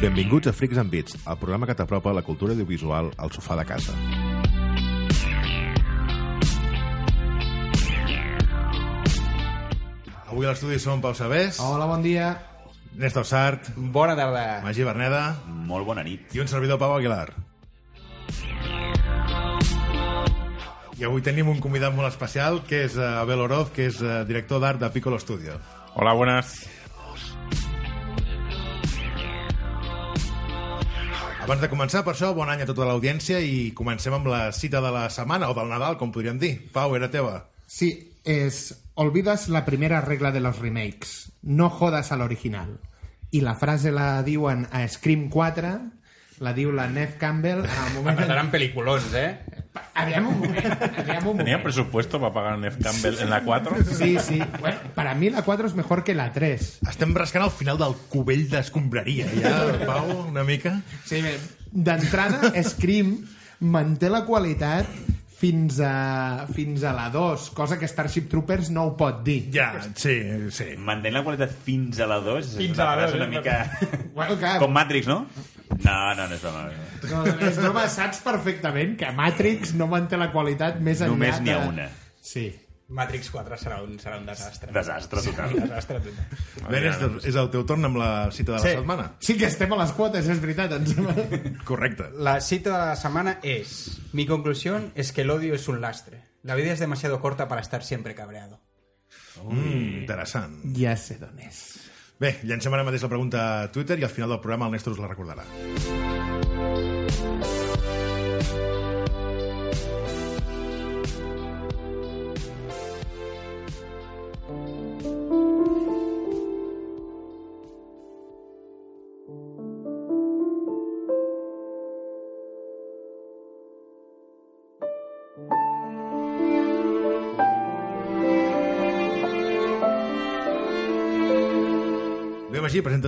[0.00, 3.66] Benvinguts a Freaks and Beats, el programa que t'apropa la cultura audiovisual al sofà de
[3.68, 3.96] casa.
[10.30, 12.30] Avui a l'estudi som Pau Sabés, Hola, bon dia.
[13.00, 14.60] Néstor Sart, Bona tarda.
[14.64, 16.32] Magí Berneda Molt bona nit.
[16.34, 17.32] i un servidor Pau Aguilar.
[21.00, 24.20] I avui tenim un convidat molt especial, que és eh, Abel Oroz, que és eh,
[24.28, 25.54] director d'art de Piccolo Studio.
[25.94, 26.68] Hola, buenas.
[31.50, 34.78] Abans de començar, per això, bon any a tota l'audiència i comencem amb la cita
[34.78, 36.52] de la setmana, o del Nadal, com podríem dir.
[36.70, 37.48] Pau, era teva.
[37.66, 37.88] Sí,
[38.22, 41.32] es olvidas la primera regla de los remakes.
[41.42, 42.76] No jodas al original.
[43.34, 45.72] I la frase la diuen a Scream 4,
[46.38, 48.22] la diu la Neve Campbell al moment...
[48.22, 49.59] Estaran peliculons, eh?
[49.94, 51.62] Aviam un moment, aviam un ¿Tenía moment.
[51.62, 53.76] presupuesto para pagar a Nef Campbell en la 4?
[53.84, 54.42] Sí, sí.
[54.60, 56.80] Bueno, para mí la 4 es mejor que la 3.
[56.88, 59.54] Estem rascant al final del cubell d'escombraria, ja,
[59.86, 60.80] Pau, una mica.
[61.04, 61.36] Sí, bé,
[61.70, 63.14] d'entrada, Scream
[63.60, 64.88] manté la qualitat
[65.40, 69.46] fins a, fins a la 2, cosa que Starship Troopers no ho pot dir.
[69.54, 70.18] Ja, sí,
[70.50, 70.72] sí.
[70.76, 73.30] Mantenir la qualitat fins a la 2 Fins és una a la frase dos, una
[73.38, 74.10] mica...
[74.14, 75.22] Bueno, clar, Com Matrix, no?
[75.84, 76.64] No, no, no és broma.
[77.10, 81.50] No, és broma, saps perfectament que Matrix no manté la qualitat més enllà Només n'hi
[81.54, 81.86] ha de- una.
[82.20, 82.48] Sí.
[82.90, 84.72] Matrix 4 serà un, serà un desastre.
[84.74, 85.52] Desastre total.
[85.54, 86.70] Un desastre total.
[86.72, 88.72] Bé, Néstor, és el teu torn amb la cita de la Sí.
[88.80, 89.04] setmana.
[89.20, 90.72] Sí que estem a les quotes, és veritat.
[90.72, 90.96] Ens...
[91.64, 92.08] Correcte.
[92.18, 96.24] La cita de la semana es: Mi conclusión es que el odio es un lastre.
[96.42, 98.60] La vida es demasiado corta para estar siempre cabreado.
[99.44, 100.58] Mm, interessant.
[100.76, 101.89] ja sé d'on és.
[102.20, 104.92] Bé, llancem ara mateix la pregunta a Twitter i al final del programa el Néstor
[104.92, 106.19] us la recordarà.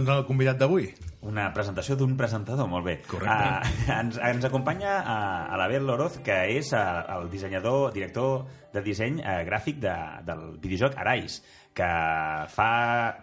[0.03, 0.87] Magí, presenta'ns el convidat d'avui.
[1.23, 2.97] Una presentació d'un presentador, molt bé.
[3.07, 3.71] Correcte.
[3.87, 8.43] Uh, ens, ens acompanya uh, a l'Abel Loroz, que és uh, el dissenyador, director
[8.75, 9.95] de disseny uh, gràfic de,
[10.27, 11.39] del videojoc Arais,
[11.73, 11.89] que
[12.53, 12.69] fa,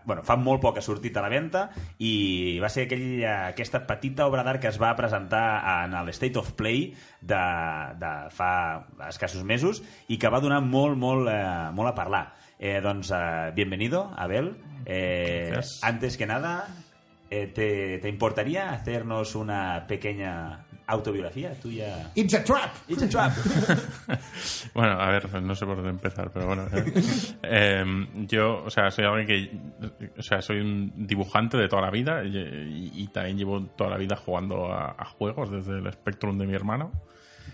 [0.07, 1.67] bueno, fa molt poc ha sortit a la venda
[2.01, 5.45] i va ser aquell, uh, aquesta petita obra d'art que es va presentar
[5.83, 7.43] en el State of Play de,
[7.99, 8.53] de fa
[9.11, 12.29] escassos mesos i que va donar molt, molt, uh, molt a parlar.
[12.59, 14.57] Eh, doncs, uh, bienvenido, Abel.
[14.85, 15.83] Eh, Gracias.
[15.83, 16.67] antes que nada,
[17.29, 22.11] eh, ¿te, ¿te importaría hacernos una pequeña autobiografía tuya?
[22.15, 22.71] It's a trap!
[22.89, 23.31] It's a trap.
[24.73, 26.67] Bueno, a ver, no sé por dónde empezar, pero bueno.
[26.73, 26.93] eh.
[27.43, 30.09] Eh, yo, o sea, soy alguien que.
[30.19, 33.91] O sea, soy un dibujante de toda la vida y, y- y también llevo toda
[33.91, 36.91] la vida jugando a, a juegos desde el Spectrum de mi hermano.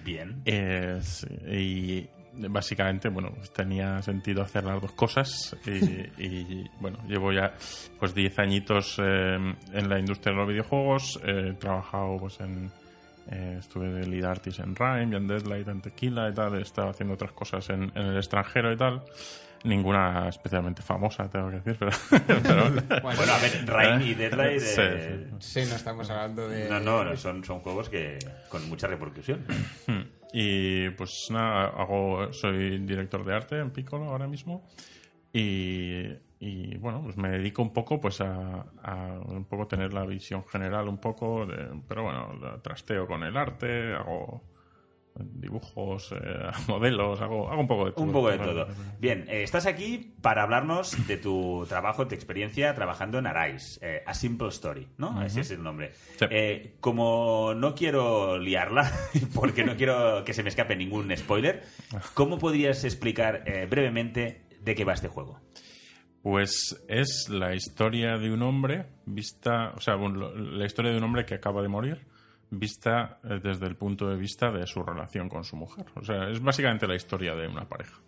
[0.03, 0.41] Bien.
[0.45, 2.09] Eh, sí, y
[2.50, 7.53] básicamente, bueno, tenía sentido hacer las dos cosas y, y, bueno, llevo ya
[8.00, 9.35] pues 10 añitos eh,
[9.73, 12.72] en la industria de los videojuegos, eh, he trabajado pues en...
[13.31, 16.62] eh, estuve de lead artist en Rhyme y en Deadlight, en Tequila y tal, he
[16.62, 19.03] estado haciendo otras cosas en, en el extranjero y tal.
[19.63, 21.75] Ninguna especialmente famosa, tengo que decir,
[22.28, 22.40] pero...
[22.44, 24.59] pero- Bueno, a ver, Rain y Deadlight...
[24.59, 25.62] Sí, eh, sí.
[25.63, 26.69] Sí, no estamos hablando de.
[26.69, 28.19] No, no, no, son, son juegos que
[28.50, 29.44] con mucha repercusión.
[30.38, 34.68] Y pues nada, hago, soy director de arte en Piccolo ahora mismo.
[35.34, 36.03] Y,
[36.40, 40.46] y, bueno, pues me dedico un poco pues a, a un poco tener la visión
[40.46, 44.44] general un poco, de- pero bueno, trasteo con el arte, hago
[45.17, 48.03] dibujos, eh, modelos, hago, hago un poco de todo.
[48.03, 48.67] Un poco de todo.
[48.99, 53.79] Bien, eh, estás aquí para hablarnos de tu trabajo, de tu experiencia trabajando en Arais,
[53.81, 55.21] eh, A Simple Story, ¿no?
[55.23, 55.93] Ese es el nombre.
[56.17, 56.25] Sí.
[56.29, 58.91] Eh, como no quiero liarla,
[59.33, 61.63] porque no quiero que se me escape ningún spoiler,
[62.13, 65.40] ¿cómo podrías explicar brevemente de qué va este juego?
[66.22, 71.03] Pues es la historia de un hombre vista, o sea, bueno, la historia de un
[71.03, 72.07] hombre que acaba de morir
[72.49, 75.85] vista eh, desde el punto de vista de su relación con su mujer.
[75.95, 77.99] O sea, es básicamente la historia de una pareja.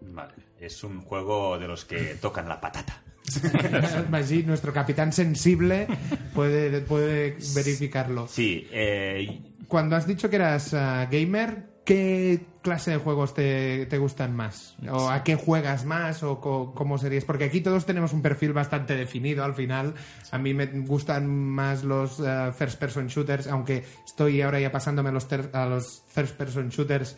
[0.00, 3.02] Vale, es un juego de los que tocan la patata.
[4.10, 5.86] Magí, nuestro capitán sensible,
[6.34, 8.26] puede, puede verificarlo.
[8.28, 13.96] Sí, eh, Cuando has dicho que eras ah, gamer, ¿qué clase de juegos te, te
[13.96, 14.76] gustan más?
[14.90, 16.22] ¿O a qué juegas más?
[16.22, 17.24] ¿O co- cómo serías?
[17.24, 19.94] Porque aquí todos tenemos un perfil bastante definido al final.
[20.30, 25.08] A mí me gustan más los eh, first person shooters, aunque estoy ahora ya pasándome
[25.08, 27.16] a los, ter- a los first person shooters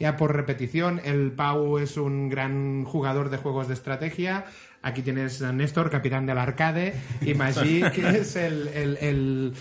[0.00, 1.00] ya por repetición.
[1.04, 4.44] El Pau es un gran jugador de juegos de estrategia.
[4.82, 9.52] Aquí tienes a Néstor, capitán del arcade, y Maggi, que es el, el, el,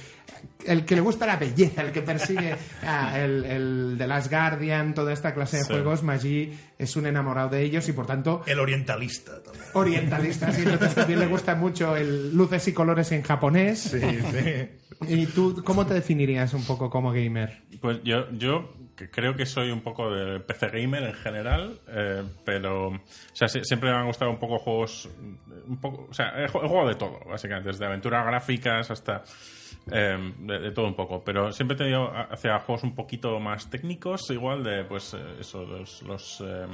[0.66, 4.94] el que le gusta la belleza, el que persigue ah, el, el de Last Guardian,
[4.94, 5.72] toda esta clase de Sí.
[5.74, 6.04] juegos.
[6.04, 9.66] Maggi es un enamorado de ellos y por tanto El orientalista, también.
[9.74, 10.52] orientalista.
[10.52, 13.80] Sí, entonces también le gusta mucho el luces y colores en japonés.
[13.80, 14.70] Sí, sí.
[15.08, 17.62] ¿Y tú cómo te definirías un poco como gamer?
[17.82, 18.74] Pues yo, yo
[19.12, 23.00] creo que soy un poco de PC gamer en general, eh, pero o
[23.34, 25.10] sea, si- siempre me han gustado un poco juegos,
[25.68, 29.24] un poco, o sea, he, ju- he jugado de todo, básicamente, desde aventuras gráficas hasta
[29.92, 34.30] eh, de, todo un poco, pero siempre he tenido hacia juegos un poquito más técnicos,
[34.32, 36.02] igual de, pues, eh, eso, los...
[36.04, 36.68] los eh,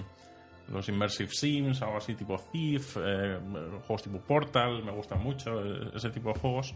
[0.68, 3.38] los Immersive Sims, algo así tipo Thief, eh,
[3.86, 6.74] juegos tipo Portal, me gustan mucho, eh, ese tipo de juegos.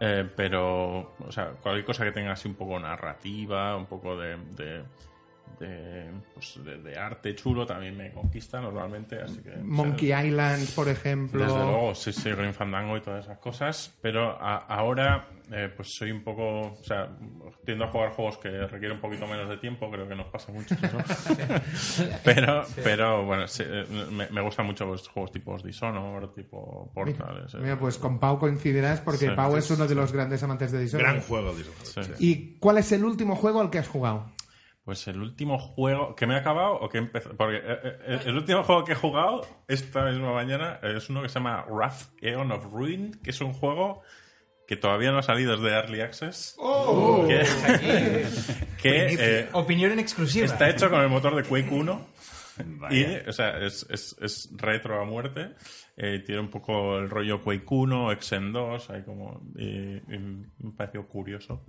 [0.00, 4.36] Eh, pero, o sea, cualquier cosa que tenga así un poco narrativa, un poco de,
[4.56, 4.84] de,
[5.58, 9.20] de, pues, de- de arte chulo también me conquista normalmente.
[9.22, 11.42] Así que, o sea, Monkey Island, por ejemplo.
[11.44, 13.96] desde luego, sí, sí, Green Fandango y todas esas cosas.
[14.00, 16.72] Pero a- ahora, eh, pues soy un poco.
[16.72, 17.08] O sea,
[17.64, 20.52] tiendo a jugar juegos que requieren un poquito menos de tiempo, creo que nos pasa
[20.52, 20.98] mucho eso.
[22.24, 27.44] pero, pero bueno, sí, eh, me, me gustan mucho los juegos tipo Dishonored, tipo Portal.
[27.46, 29.34] ese- Mira, pues con Pau coincidirás porque Sí.
[29.34, 31.12] Pau es uno de los grandes amantes de Dishonored.
[31.12, 31.84] Gran juego, Dishonored.
[31.84, 32.02] Sí.
[32.04, 32.12] sí.
[32.18, 34.26] ¿Y cuál es el último juego al que has jugado?
[34.88, 37.36] Pues el último juego que me ha acabado o que he empezado.
[37.36, 41.28] Porque eh, eh, el último juego que he jugado esta misma mañana es uno que
[41.28, 44.00] se llama Wrath Aeon of Ruin, que es un juego
[44.66, 46.56] que todavía no ha salido desde Early Access.
[47.26, 47.44] que
[48.82, 50.46] que, eh, Opinión en exclusiva.
[50.46, 52.08] está hecho con el motor de Quake 1.
[52.90, 55.50] Y, o sea, es, es, es retro a muerte.
[56.00, 59.40] Eh, tiene un poco el rollo Quake 1, Exen 2, hay como...
[59.56, 61.62] y me pareció curioso.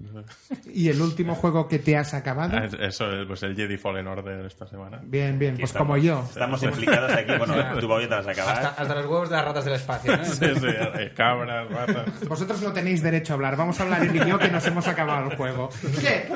[0.72, 2.56] ¿Y el último juego que te has acabado?
[2.56, 5.02] Ah, Eso es pues el Jedi Fallen Order esta semana.
[5.04, 5.88] Bien, bien, Aquí pues estamos.
[5.88, 6.24] como yo.
[6.30, 7.32] Estamos implicados aquí.
[7.40, 8.56] Bueno, tú Bobby, te vas a acabar.
[8.58, 10.24] Hasta, hasta los huevos de las ratas del espacio, ¿no?
[10.26, 12.28] Sí, sí, eh, cabras, ratas.
[12.30, 13.58] Vosotros no tenéis derecho a hablar.
[13.58, 15.70] Vamos a hablar él y yo que nos hemos acabado el juego.
[16.02, 16.30] ¿Qué?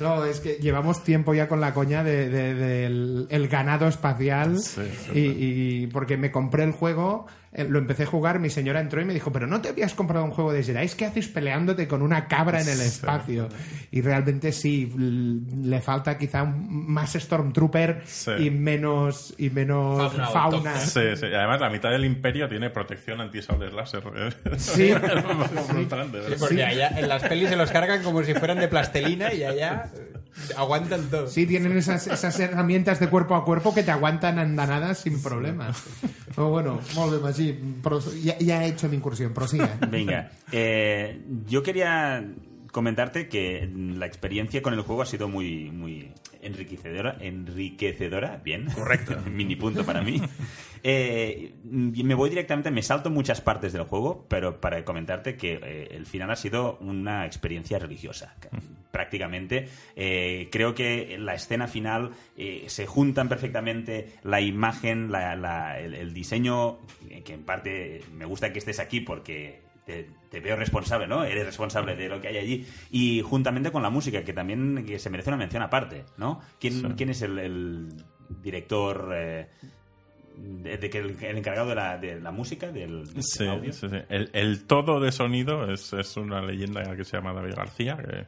[0.00, 4.58] No, es que llevamos tiempo ya con la coña de- de- del el ganado espacial.
[4.58, 4.82] Sí,
[5.14, 9.00] y, y porque me compré el juego, eh, lo empecé a jugar, mi señora entró
[9.00, 11.86] y me dijo, pero no te habías comprado un juego de Jedi, ¿qué haces peleándote
[11.88, 13.48] con una cabra en el espacio?
[13.90, 18.30] Y realmente sí, le falta quizá más Stormtrooper Sí.
[18.38, 20.76] y menos, y menos Fauna fauna.
[20.80, 21.26] Sí, sí.
[21.26, 24.02] Además la mitad del imperio tiene protección anti-sables láser.
[24.58, 24.92] Sí.
[25.72, 26.36] Brutal, de Sí, verdad.
[26.40, 29.84] porque allá en las pelis se los cargan como si fueran de plastelina y allá
[29.94, 30.12] eh,
[30.56, 31.28] aguantan todo.
[31.28, 35.82] Sí, tienen esas, esas herramientas de cuerpo a cuerpo que te aguantan andanadas sin problemas.
[36.34, 37.52] Pero bueno, molt bé, Magí.
[37.82, 39.78] Però ya, ya he hecho mi incursión, prosiga.
[39.90, 42.24] Venga, eh, yo quería
[42.74, 46.12] comentarte que la experiencia con el juego ha sido muy, muy
[46.42, 47.16] enriquecedora.
[47.20, 48.66] Enriquecedora, bien.
[48.74, 49.16] Correcto.
[49.30, 50.20] Mini punto para mí.
[50.86, 55.88] Eh, me voy directamente, me salto muchas partes del juego, pero para comentarte que eh,
[55.92, 58.34] el final ha sido una experiencia religiosa.
[58.90, 59.66] Prácticamente,
[59.96, 62.10] eh, creo que en la escena final
[62.66, 66.80] se juntan perfectamente la imagen, la- la- el, el diseño,
[67.24, 71.24] que en parte me gusta que estés aquí porque te, te veo responsable, ¿no?
[71.24, 72.66] Eres responsable de lo que hay allí.
[72.90, 76.40] Y juntamente con la música, que también que se merece una mención aparte, ¿no?
[76.60, 76.86] ¿Quién, Sí.
[76.96, 77.88] ¿quién es el, el
[78.42, 79.48] director, eh,
[80.36, 83.72] de, de que el, el encargado de la, de la música, del, del Sí, audio?
[83.72, 83.96] sí, sí.
[84.08, 87.96] El, el todo de sonido es, es una leyenda que se llama David García.
[87.96, 88.26] Que,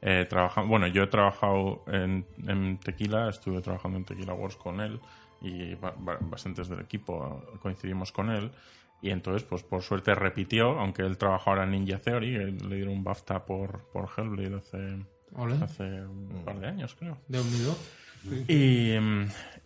[0.00, 4.80] eh, trabaja, bueno, yo he trabajado en, en Tequila, estuve trabajando en Tequila Wars con
[4.80, 5.00] él
[5.40, 8.50] y ba- ba- bastantes del equipo coincidimos con él.
[9.00, 12.76] Y entonces, pues por suerte repitió, aunque él trabaja ahora en Ninja Theory, que le
[12.76, 15.06] dieron un BAFTA por, por Hellblade hace,
[15.62, 17.18] hace un par de años, creo.
[17.28, 17.76] De unido.
[18.48, 18.94] Y,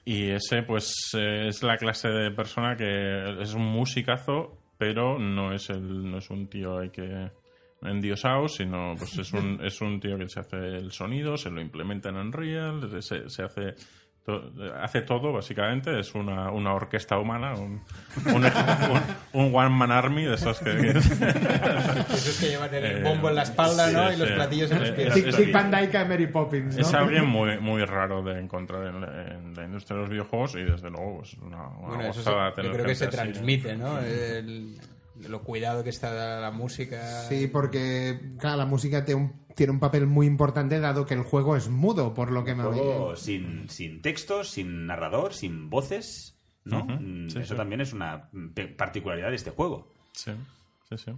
[0.05, 5.55] y ese, pues, eh, es la clase de persona que es un musicazo, pero no
[5.55, 7.31] es, el, no es un tío ahí que
[7.83, 11.61] endiosado, sino pues es un, es un tío que se hace el sonido, se lo
[11.61, 13.75] implementa en Unreal, se, se hace,
[14.81, 15.99] hace todo, básicamente.
[15.99, 17.81] Es una, una orquesta humana, un,
[18.27, 19.03] un, un-
[19.33, 20.71] un one-man army de esos que...
[22.13, 24.09] Esos que llevan el Eh, bombo en la espalda, ¿no?
[24.09, 24.35] sí, Y los sí.
[24.35, 25.15] platillos en los Eh, pies.
[25.15, 26.81] Dick, es- Dick Van Dyke a Mary Poppins, ¿no?
[26.83, 30.55] Es alguien muy, muy raro de encontrar en la, en la industria de los videojuegos
[30.55, 33.05] y desde luego es una, una Bueno, eso gozada se- tener yo creo que se
[33.07, 33.17] así.
[33.17, 33.99] transmite, ¿no?
[33.99, 34.77] El-
[35.29, 37.01] lo cuidado que está la música.
[37.29, 41.23] Sí, porque, claro, la música tiene un, tiene un papel muy importante dado que el
[41.23, 46.39] juego es mudo, por lo que me Juego sin, sin textos, sin narrador, sin voces,
[46.65, 46.85] ¿no?
[46.85, 47.57] Mm, sí, Eso sí.
[47.57, 48.29] también es una
[48.77, 49.89] particularidad de este juego.
[50.13, 50.33] Sí,
[50.89, 51.13] sí, sí.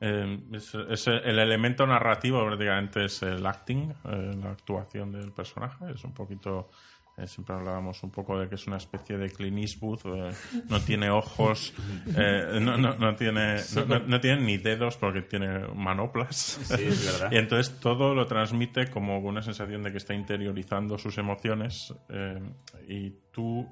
[0.00, 5.90] Eh, es, es el elemento narrativo prácticamente es el acting, eh, la actuación del personaje.
[5.94, 6.70] Es un poquito...
[7.18, 10.32] eh, siempre hablábamos un poco de que es una especie de Clint Eastwood, eh,
[10.68, 11.74] no tiene ojos,
[12.16, 13.56] eh, no, no, no tiene,
[14.06, 16.60] no, tiene ni dedos porque tiene manoplas.
[16.62, 17.32] Sí, es verdad.
[17.32, 22.40] y entonces todo lo transmite como una sensación de que está interiorizando sus emociones eh,
[22.88, 23.66] y tú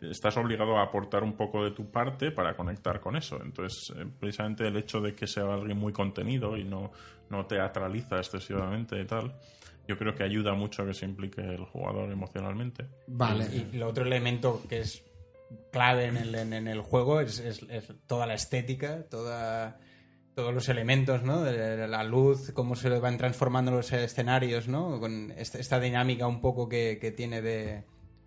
[0.00, 3.40] estás obligado a aportar un poco de tu parte para conectar con eso.
[3.42, 6.90] Entonces, eh, precisamente el hecho de que sea alguien muy contenido y no,
[7.28, 9.34] no teatraliza excesivamente y tal,
[9.90, 12.86] yo creo que ayuda mucho a que se implique el jugador emocionalmente.
[13.08, 13.44] Vale.
[13.52, 15.02] Y el otro elemento que es
[15.72, 19.78] clave en el, en, en el juego es, es- es toda la estética, toda,
[20.36, 21.42] todos los elementos, ¿no?
[21.42, 25.00] De- la luz, cómo se van transformando los escenarios, ¿no?
[25.00, 27.82] Con esta, esta dinámica un poco que, que tiene de...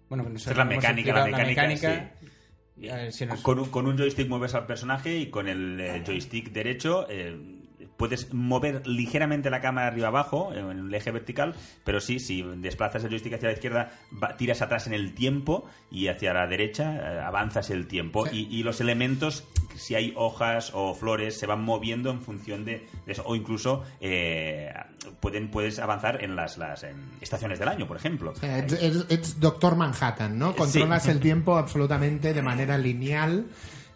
[0.09, 2.89] Bueno, que no sé Es la mecánica, la mecánica, sí.
[2.89, 5.79] A ver si nos- Con un, con un joystick mueves al personaje y con el
[5.79, 7.37] eh, joystick derecho eh,
[7.97, 13.03] puedes mover ligeramente la cámara arriba abajo en el eje vertical, pero sí, si desplazas
[13.03, 16.95] el joystick hacia la izquierda, va- tiras atrás en el tiempo y hacia la derecha
[16.95, 18.25] eh, avanzas el tiempo.
[18.31, 19.43] Y, y los elementos,
[19.75, 23.23] si hay hojas o flores, se van moviendo en función de, eso.
[23.25, 24.73] O incluso eh,
[25.19, 28.33] pueden, puedes avanzar en las, las en estaciones del año, por ejemplo.
[28.41, 30.55] Ets Doctor Manhattan, ¿no?
[30.55, 33.45] Controlas el tiempo absolutamente de manera lineal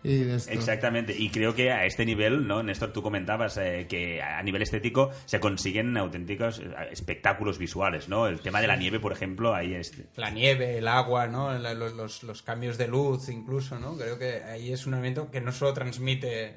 [0.03, 0.21] y.
[0.53, 2.63] Exactamente, y creo que a este nivel, ¿no?
[2.63, 8.27] Néstor, tú comentabas eh, que a nivel estético se consiguen auténticos eh, espectáculos visuales, ¿no?
[8.27, 9.93] El tema de la nieve, por ejemplo, ahí es...
[10.15, 11.57] la nieve, el agua, ¿no?
[11.57, 13.97] La- los, los- los cambios de luz incluso, ¿no?
[13.97, 16.55] Creo que ahí es un elemento que no solo transmite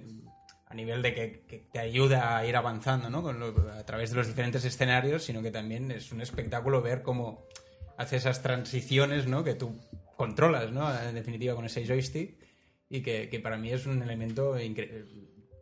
[0.67, 3.23] a nivel de que, que te ayuda a ir avanzando, ¿no?
[3.23, 7.03] Con lo- a través de los diferentes escenarios, sino que también es un espectáculo ver
[7.03, 7.45] cómo
[7.99, 9.43] hace esas transiciones, ¿no?
[9.45, 9.79] Que tú
[10.17, 10.89] controlas, ¿no?
[11.03, 12.37] En definitiva con ese joystick
[12.91, 15.07] y que, que para mí es un elemento increíble.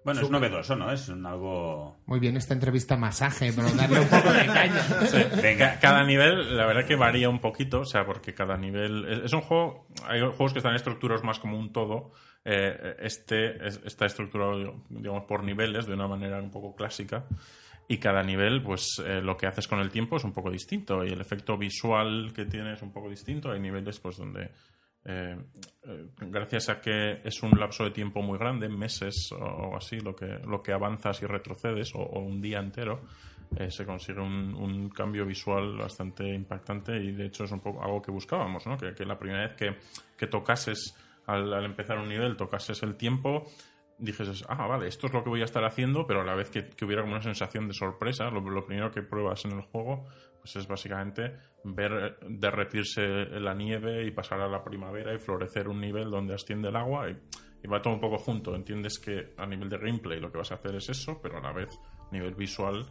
[0.05, 0.91] Bueno, es novedoso, ¿no?
[0.91, 2.01] Es un algo...
[2.07, 4.83] Muy bien esta entrevista masaje, pero darle un poco de caña.
[5.43, 9.05] Venga, Ca- Cada nivel, la verdad que varía un poquito, o sea, porque cada nivel.
[9.07, 9.87] Es, es un juego.
[10.07, 12.13] Hay juegos que están estructurados más como un todo.
[12.45, 17.27] eh, este es- está estructurado, digamos, por niveles de una manera un poco clásica.
[17.87, 21.05] Y cada nivel, pues eh, lo que haces con el tiempo es un poco distinto.
[21.05, 23.51] Y el efecto visual que tiene es un poco distinto.
[23.51, 24.51] Hay niveles, pues, donde.
[25.11, 25.39] Eh,
[25.85, 30.15] eh, gracias a que es un lapso de tiempo muy grande, meses o así, lo
[30.15, 33.01] que, lo que avanzas y retrocedes, o, un día entero,
[33.57, 38.03] eh, se consigue un, cambio visual bastante impactante y de hecho es un poco algo
[38.03, 38.77] que buscábamos, ¿no?
[38.77, 39.77] que, la primera vez que,
[40.15, 43.45] que tocases al, al empezar un nivel, tocases el tiempo,
[43.97, 46.51] dijes, ah, vale, esto es lo que voy a estar haciendo, pero a la vez
[46.51, 49.63] que, que hubiera como una sensación de sorpresa, lo, lo primero que pruebas en el
[49.63, 50.05] juego
[50.49, 55.69] pues es básicamente ver eh, derretirse la nieve y pasar a la primavera y florecer
[55.69, 57.19] un nivel donde asciende el agua y,
[57.63, 58.55] y va todo un poco junto.
[58.55, 61.41] Entiendes que a nivel de gameplay lo que vas a hacer es eso, pero a
[61.41, 62.87] la vez a nivel visual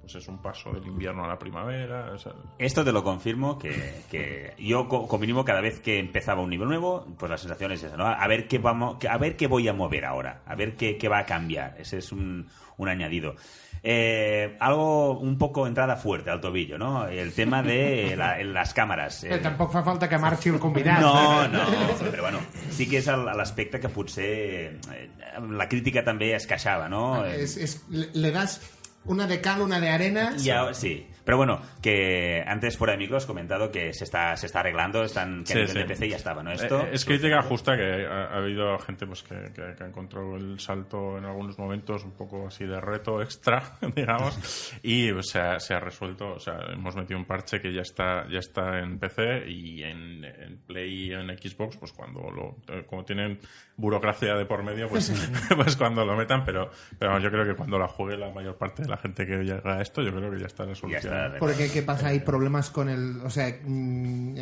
[0.00, 2.10] pues es un paso del invierno a la primavera.
[2.12, 5.98] o sea, Esto te lo confirmo que, que yo co- como mínimo cada vez que
[5.98, 8.06] empezaba un nivel nuevo, pues la sensación es esa, ¿no?
[8.06, 10.96] A ver qué vamos, que- a ver qué voy a mover ahora, a ver qué,
[10.96, 11.76] qué va a cambiar.
[11.78, 13.36] Ese es un, un añadido.
[13.82, 17.06] Eh, algo un poco entrada fuerte al tobillo, ¿no?
[17.08, 19.24] El tema de la- las cámaras.
[19.24, 21.00] Eh, tampoc fa falta que marxi el convidat.
[21.00, 21.64] no, no,
[22.10, 22.40] però bueno,
[22.70, 25.08] sí que és l'aspecte que potser eh,
[25.48, 27.24] la crítica també es queixava, no?
[27.24, 28.60] Eh, Es, es- le, le das
[29.04, 30.36] una de cal, una de arena.
[30.36, 31.06] Ya, sí.
[31.30, 35.04] Pero bueno, que antes fuera de micro has comentado que se está, se está arreglando,
[35.04, 35.78] están, que Sí, sí.
[35.78, 36.50] de PC ya estaba, ¿no?
[36.50, 39.86] Esto, Eh, es crítica justa que ha, ha habido gente pues que, que- que ha
[39.86, 43.62] encontrado el salto en algunos momentos un poco así de reto extra,
[43.94, 47.72] digamos, y pues, se, ha, se ha resuelto, o sea, hemos metido un parche que
[47.72, 52.28] ya está ya está en PC y en, en Play y en Xbox, pues cuando
[52.28, 53.38] lo, eh, como tienen
[53.76, 55.10] burocracia de por medio, pues,
[55.56, 58.82] pues cuando lo metan, pero, pero yo creo que cuando la juegue la mayor parte
[58.82, 61.14] de la gente que llega a esto, yo creo que ya está la solución.
[61.38, 62.08] Porque, ¿qué pasa?
[62.08, 63.20] Hay problemas con el...
[63.24, 64.36] O sea, mm,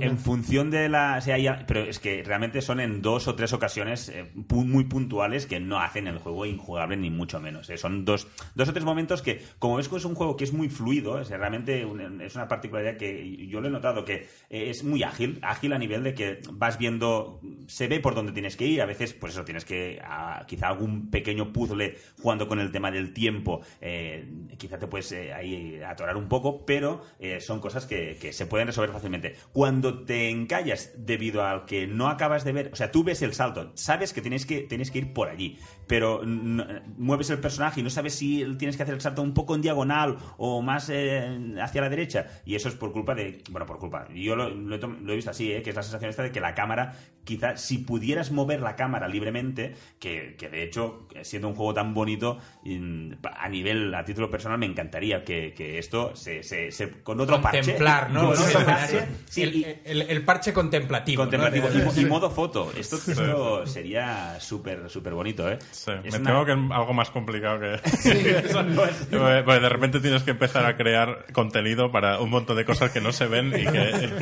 [0.00, 1.16] En, en función de la...
[1.18, 4.84] o sea, ya- pero es que realmente son en dos o tres ocasiones eh, muy
[4.84, 7.68] puntuales que no hacen el juego injugable ni mucho menos.
[7.70, 7.78] eh.
[7.78, 10.68] Son dos, dos o tres momentos que, como ves es un juego que es muy
[10.68, 14.84] fluido, sea, realmente un- es una particularidad que yo lo he notado, que eh, es
[14.84, 18.66] muy ágil, ágil a nivel de que vas viendo se ve por dónde tienes que
[18.66, 18.80] ir.
[18.82, 22.90] A veces, pues eso, tienes que, ah, quizá algún pequeño puzzle jugando con el tema
[22.90, 24.24] del tiempo, eh,
[24.58, 25.80] quizá te puedes eh, ahí
[26.16, 29.36] un poco, pero eh, son cosas que, que se pueden resolver fácilmente.
[29.52, 33.34] Cuando te encallas debido al que no acabas de ver, o sea, tú ves el
[33.34, 37.82] salto, sabes que tienes que, tienes que ir por allí, pero mueves el personaje y
[37.82, 41.56] no sabes si tienes que hacer el salto un poco en diagonal o más eh,
[41.60, 42.26] hacia la derecha.
[42.44, 43.42] Y eso es por culpa de.
[43.50, 44.08] Bueno, por culpa.
[44.14, 45.62] Yo lo, lo lo he visto así, ¿eh?
[45.62, 49.08] que es la sensación esta de que la cámara, quizá si pudieras mover la cámara
[49.08, 54.58] libremente, que, de hecho, siendo un juego tan bonito, mm, a nivel, a título personal,
[54.58, 57.58] me encantaría que esto se, se- se- con otro parche.
[57.60, 58.32] Contemplar, ¿no?
[58.32, 61.22] con otro parche, sí, el, y- el- el parche contemplativo.
[61.22, 62.72] contemplativo y, mo- y modo foto.
[62.76, 65.58] Esto, esto sería súper súper bonito, ¿eh?
[65.70, 68.64] Sí, me una- temo que es algo más complicado que eso.
[69.10, 72.90] Porque- porque de repente tienes que empezar a crear contenido para un montón de cosas
[72.90, 74.20] que no se ven y que...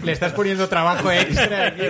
[0.02, 1.82] Le estás poniendo trabajo extra aquí.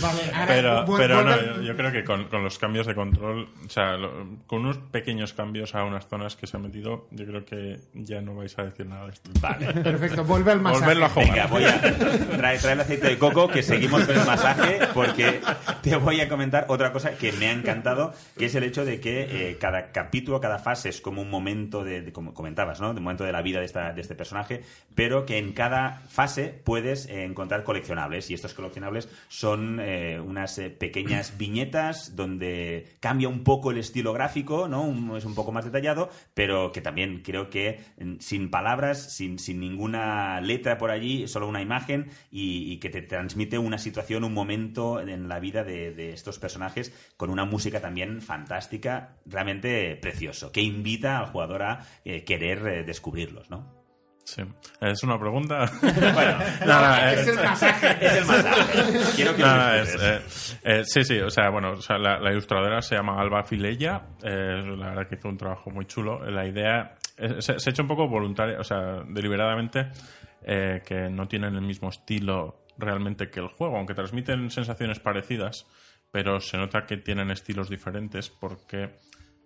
[0.00, 3.48] Vale, ahora, pero, pero no, yo, yo creo que con, con los cambios de control,
[3.66, 7.26] o sea, lo- con unos pequeños cambios a unas zonas que se han metido, yo
[7.26, 9.30] creo que ya no vais a decir nada de esto.
[9.40, 9.72] Vale.
[9.72, 10.80] Perfecto, vuelve al masaje.
[10.82, 11.28] Volverlo a jugar.
[11.30, 15.40] Venga, voy a traer, traer el aceite de coco, que seguimos con el masaje, porque
[15.82, 19.00] te voy a comentar otra cosa que me ha encantado, que es el hecho de
[19.00, 22.92] que eh, cada capítulo, cada fase es como un momento de, de- como comentabas, ¿no?
[22.92, 24.62] De un momento de la vida de, esta- de este personaje,
[24.94, 30.58] pero que en cada fase puedes eh, encontrar coleccionables, y estos coleccionables son eh, unas
[30.58, 34.82] eh, pequeñas viñetas donde cambia un poco el estilo gráfico, ¿no?
[34.82, 39.38] Un- es un poco más detallado, pero que también creo que mm, sin palabras, sin,
[39.38, 44.24] sin ninguna letra por allí, solo una imagen y, y que te transmite una situación,
[44.24, 49.96] un momento en la vida de, de estos personajes con una música también fantástica, realmente
[49.96, 53.80] precioso, que invita al jugador a eh, querer eh, descubrirlos, ¿no?
[54.24, 54.40] Sí.
[54.80, 55.64] ¿Es una pregunta?
[55.82, 57.96] Bueno, No, no, es el masaje.
[58.06, 58.98] es el masaje.
[59.16, 60.60] Quiero que No, lo no, es, disfrutes.
[60.62, 63.42] eh, eh, sí, sí, o sea, bueno, o sea, la, la ilustradora se llama Alba
[63.42, 66.24] Filella, eh, la verdad que hizo un trabajo muy chulo.
[66.30, 69.88] La idea eh, se, se ha hecho un poco voluntaria, o sea, deliberadamente,
[70.44, 75.66] eh, que no tienen el mismo estilo realmente que el juego, aunque transmiten sensaciones parecidas,
[76.10, 78.98] pero se nota que tienen estilos diferentes porque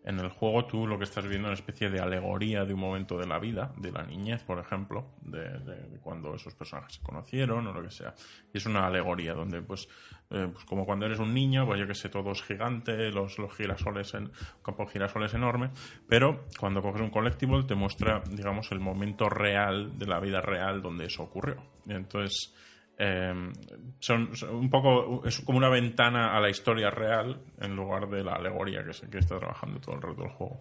[0.07, 2.79] en el juego tú lo que estás viendo es una especie de alegoría de un
[2.79, 7.67] momento de la vida, de la niñez, por ejemplo, de, cuando esos personajes se conocieron
[7.67, 8.15] o lo que sea.
[8.55, 9.89] Y es una alegoría donde, pues,
[10.31, 13.37] eh, pues como cuando eres un niño, pues yo que sé, todo es gigante, los,
[13.41, 14.31] los girasoles en,
[14.63, 15.71] campo de girasoles enorme,
[16.09, 20.83] pero cuando coges un collectible te muestra, digamos, el momento real de la vida real
[20.83, 21.57] donde eso ocurrió.
[21.89, 22.55] Entonces,
[22.99, 23.53] eh,
[23.99, 28.23] son, son un poco es como una ventana a la historia real en lugar de
[28.25, 30.61] la alegoría que, se, que está trabajando todo el resto del juego.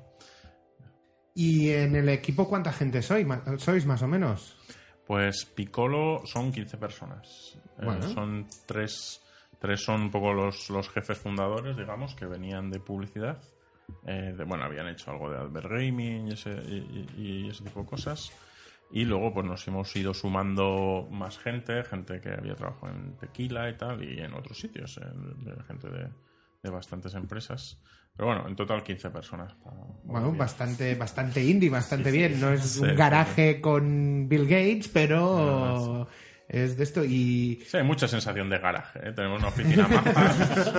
[1.34, 4.58] ¿Y en el equipo cuánta gente sois, sois más o menos?
[5.06, 7.58] Pues Piccolo son 15 personas.
[7.80, 9.22] Eh, son tres,
[9.60, 13.38] tres son un poco los, los jefes fundadores, digamos, que venían de publicidad.
[14.08, 17.64] Eh, de- bueno, habían hecho algo de Advert Gaming y ese, y- y- y ese
[17.66, 18.32] tipo de cosas.
[18.92, 23.70] Y luego pues nos hemos ido sumando más gente, gente que había trabajado en Tequila
[23.70, 26.08] y tal, y en otros sitios, eh, gente de,
[26.64, 27.82] de bastantes empresas.
[28.16, 29.54] Pero bueno, en total 15 personas.
[30.04, 32.40] Bueno, bastante, bastante indie, bastante bien.
[32.40, 36.08] No es Sí, un garaje con Bill Gates, pero
[36.48, 37.04] es de esto.
[37.04, 39.00] Y Sí, hay mucha sensación de garaje.
[39.04, 39.12] ¿eh?
[39.14, 40.12] Tenemos una oficina maja,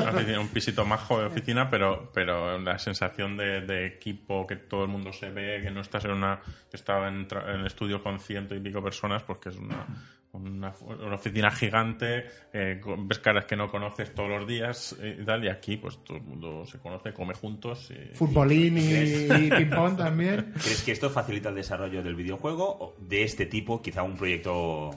[0.01, 4.57] una oficina- un pisito majo de oficina, pero, pero la sensación de, de equipo, que
[4.57, 6.41] todo el mundo se ve, que no estás en una...
[6.45, 9.87] Yo estaba en, en el estudio con ciento y pico personas porque es una,
[10.33, 15.19] una, una oficina gigante, eh, con- ves caras que no conoces todos los días eh,
[15.21, 17.91] y tal, y aquí pues todo el mundo se conoce, come juntos.
[17.91, 20.53] Y, futbolín y, y ping-pong también.
[20.63, 23.81] ¿Crees que esto facilita el desarrollo del videojuego o de este tipo?
[23.83, 24.91] Quizá un proyecto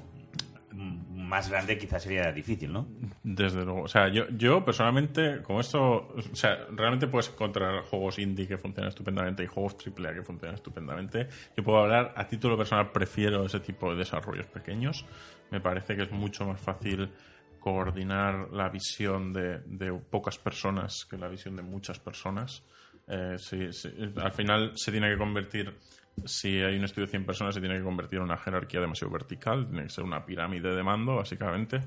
[0.74, 2.88] más grande quizá sería difícil, ¿no?
[3.24, 3.84] Desde luego.
[3.84, 8.58] O sea, yo, yo personalmente, como esto, o sea, realmente puedes encontrar juegos indie que
[8.58, 11.28] funcionan estupendamente y juegos AAA que funcionan estupendamente.
[11.56, 15.06] Yo puedo hablar, a título personal, prefiero ese tipo de desarrollos pequeños.
[15.52, 17.10] Me parece que es mucho más fácil
[17.60, 22.64] coordinar la visión de, de pocas personas que la visión de muchas personas.
[23.08, 23.70] Eh, sí,
[24.18, 25.76] al final se tiene que convertir,
[26.26, 29.12] si hay un estudio de 100 personas, se tiene que convertir en una jerarquía demasiado
[29.12, 31.82] vertical, tiene que ser una pirámide de mando, básicamente.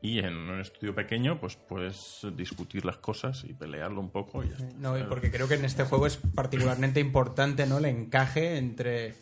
[0.00, 4.44] Y en un estudio pequeño, pues puedes discutir las cosas y pelearlo un poco.
[4.44, 4.56] Y ya.
[4.78, 7.78] No, y porque creo que en este juego es particularmente importante ¿no?
[7.78, 9.14] el encaje entre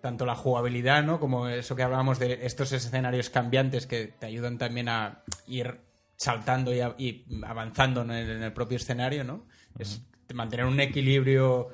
[0.00, 1.20] tanto la jugabilidad, ¿no?
[1.20, 5.80] Como eso que hablábamos de estos escenarios cambiantes que te ayudan también a ir
[6.16, 9.46] saltando y, a- y avanzando en, el, en el propio escenario, ¿no?
[9.78, 10.02] Es
[10.34, 11.68] mantener un equilibrio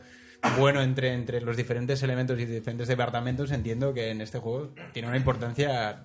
[0.59, 5.09] bueno entre, entre los diferentes elementos y diferentes departamentos, entiendo que en este juego tiene
[5.09, 6.03] una importancia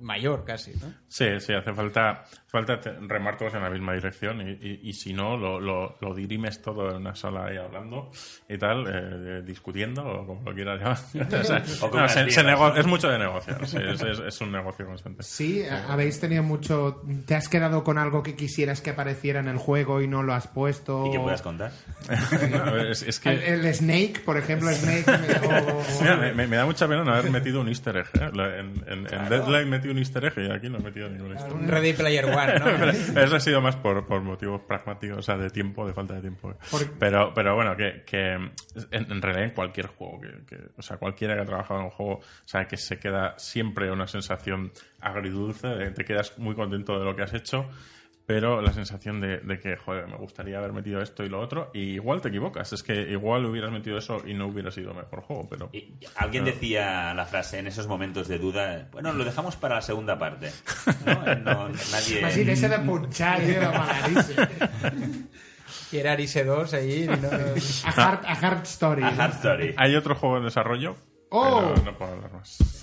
[0.00, 0.92] mayor casi, ¿no?
[1.08, 5.12] Sí, sí, hace falta, falta remar todos en la misma dirección y, y- y si
[5.12, 8.10] no, lo, lo, lo dirimes todo en una sala ahí hablando
[8.48, 10.98] y tal, eh, discutiendo o como lo quieras llamar.
[11.40, 12.40] O sea, O no, se- se
[12.80, 15.22] es mucho de negociar, sí, es, es- es un negocio constante.
[15.22, 17.02] Sí, habéis tenido mucho...
[17.26, 20.32] ¿Te has quedado con algo que quisieras que apareciera en el juego y no lo
[20.32, 21.06] has puesto?
[21.06, 21.70] ¿Y qué puedas contar?
[22.50, 23.30] No, es, es que...
[23.30, 25.04] El, el Snake, por ejemplo, Snake...
[25.06, 28.06] me- Mira, me, me- da mucha pena no haber metido un easter egg.
[28.14, 28.30] ¿eh?
[28.58, 31.52] En, en, en Deadline metí un easter egg y aquí no he metido ningún easter
[31.52, 31.58] egg.
[31.58, 33.20] Un Ready Player One, Pero ¿no?
[33.22, 36.20] eso ha sido más por, por motivos pragmáticos, o sea, de tiempo, de falta de
[36.20, 36.54] tiempo.
[36.98, 38.52] Pero, pero bueno, que, que en,
[38.90, 41.90] en realidad en cualquier juego, que, que- o sea, cualquiera que ha trabajado en un
[41.92, 46.98] juego, sabe que se queda siempre una sensación agridulce, de que te quedas muy contento
[46.98, 47.68] de lo que has hecho,
[48.28, 51.70] pero la sensación de, de que, joder, me gustaría haber metido esto y lo otro,
[51.72, 55.22] y igual te equivocas, es que igual hubieras metido eso y no hubiera sido mejor
[55.22, 55.70] juego, pero...
[55.72, 59.80] Y alguien decía la frase en esos momentos de duda, bueno, lo dejamos para la
[59.80, 60.50] segunda parte.
[61.06, 62.22] No, no, nadie...
[62.22, 64.36] Así, de eh, de malaríssim.
[65.90, 67.06] Y era Arise 2 ahí.
[67.08, 67.14] no-
[67.86, 69.02] A Hard, a hard Story.
[69.04, 69.22] A ¿no?
[69.22, 69.74] Hard Story.
[69.78, 70.96] Hay otro juego en desarrollo,
[71.30, 71.72] Oh.
[71.74, 72.77] pero no puedo hablar más.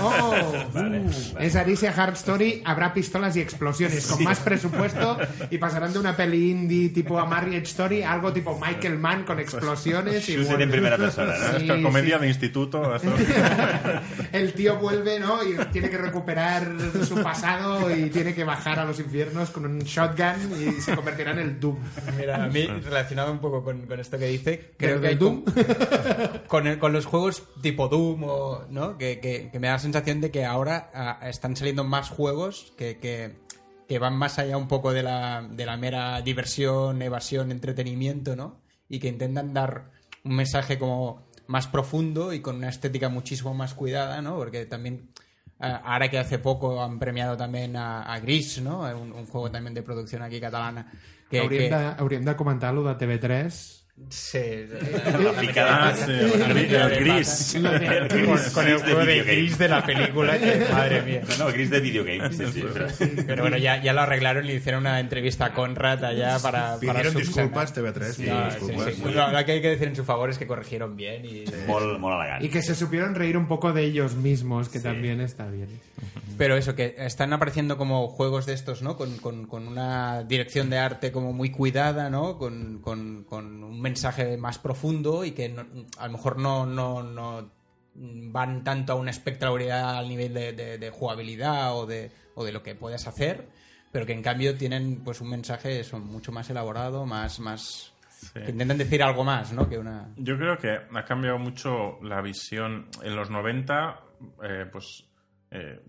[0.00, 0.30] Oh,
[0.72, 1.46] Vale, uh, vale.
[1.46, 5.18] Es Alicia Hard Story, habrá pistolas y explosiones con más presupuesto
[5.50, 9.24] y pasarán de una peli indie tipo a Marriage Story a algo tipo Michael Mann
[9.24, 11.58] con explosiones y Shooter en primera persona, ¿no?
[11.58, 12.22] Sí, Es comedia sí.
[12.22, 12.92] de instituto.
[14.32, 15.42] El tío vuelve, ¿no?
[15.42, 16.68] Y tiene que recuperar
[17.06, 21.32] su pasado y tiene que bajar a los infiernos con un shotgun y se convertirá
[21.32, 21.76] en el Doom.
[22.18, 25.14] Mira, a mí, relacionado un poco con, con esto que dice, creo ¿Del que hay
[25.16, 25.44] Doom?
[25.44, 25.54] con,
[26.46, 28.96] con, el- con los juegos tipo Doom, o, ¿no?
[28.98, 32.72] Que, que- que me da la sensación de que ahora ah, están saliendo más juegos
[32.76, 33.36] que, que,
[33.88, 38.60] que van más allá un poco de la, de la mera diversión, evasión, entretenimiento, ¿no?
[38.88, 39.90] Y que intentan dar
[40.24, 44.36] un mensaje como más profundo y con una estética muchísimo más cuidada, ¿no?
[44.36, 45.10] Porque también
[45.64, 48.80] Ah, ahora que hace poco han premiado también a, a Gris, ¿no?
[48.80, 50.90] Un, un juego también de producción aquí catalana.
[51.30, 54.38] Que, hauríem, que- de, hauríem de comentar lo de TV3 Sí.
[55.22, 55.94] La picada.
[56.06, 61.22] El, gris- con, el gris de juego de gris de la película, que madre mía.
[61.38, 62.32] No, no, gris de videogame.
[62.32, 62.86] Sí, sí, pero-
[63.26, 66.78] Pero bueno, ya, ya lo arreglaron y le hicieron una entrevista a Conrad allá para.
[66.78, 68.94] Pidieron disculpas, TV3, pidieron No, sí, disculpas.
[68.94, 69.02] sí.
[69.14, 71.44] Lo, lo que hay que decir en su favor es que corrigieron bien y.
[71.66, 72.42] Molt, molt elegant.
[72.44, 75.68] y que se supieron reír un poco de ellos mismos, que también está bien.
[76.38, 78.96] Pero eso, que están apareciendo como juegos de estos, ¿no?
[78.96, 82.38] Con, con- con una dirección de arte como muy cuidada, ¿no?
[82.38, 85.66] Con, con- con un mensaje más profundo y que no-
[85.98, 87.50] a lo mejor no, no, no
[87.94, 92.52] van tanto a una espectacularidad al nivel de, de- de jugabilidad o de, o de
[92.52, 93.46] lo que puedes hacer,
[93.90, 97.38] pero que en cambio tienen pues un mensaje eso, mucho más elaborado, más...
[97.40, 97.92] más
[98.32, 99.68] que intentan decir algo más, ¿no?
[99.68, 100.08] Que una...
[100.16, 102.86] Yo creo que ha cambiado mucho la visión.
[103.02, 104.00] En los 90,
[104.44, 105.04] eh, pues
[105.50, 105.80] eh,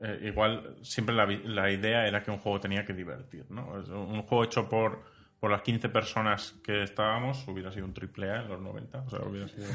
[0.00, 3.66] eh, igual siempre la, la idea era que un juego tenía que divertir, ¿no?
[3.90, 5.02] Un juego hecho por,
[5.42, 9.00] por las 15 personas que estábamos hubiera sido un triple A en los 90.
[9.00, 9.66] O sea, hubiera sido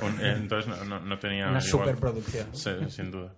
[0.00, 1.50] un- eh, entonces no, no- no tenía...
[1.50, 2.56] Una igual- superproducción.
[2.56, 3.34] Sí, sin duda.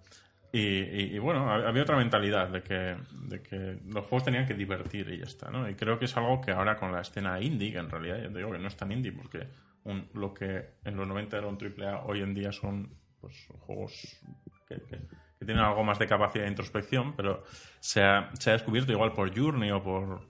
[0.53, 4.47] Y, y- y bueno, hab- había otra mentalidad de que, de que los juegos tenían
[4.47, 5.68] que divertir y ya está, ¿no?
[5.68, 8.29] Y creo que es algo que ahora con la escena indie, que en realidad ya
[8.31, 9.49] te digo que no es tan indie, porque
[9.83, 13.45] un- lo que en los 90 era un triple A, hoy en día son pues,
[13.59, 14.21] juegos
[14.68, 15.01] que, que-
[15.42, 17.42] que tienen algo más de capacidad de introspección, pero
[17.81, 20.20] se ha, se ha descubierto igual por Journey o por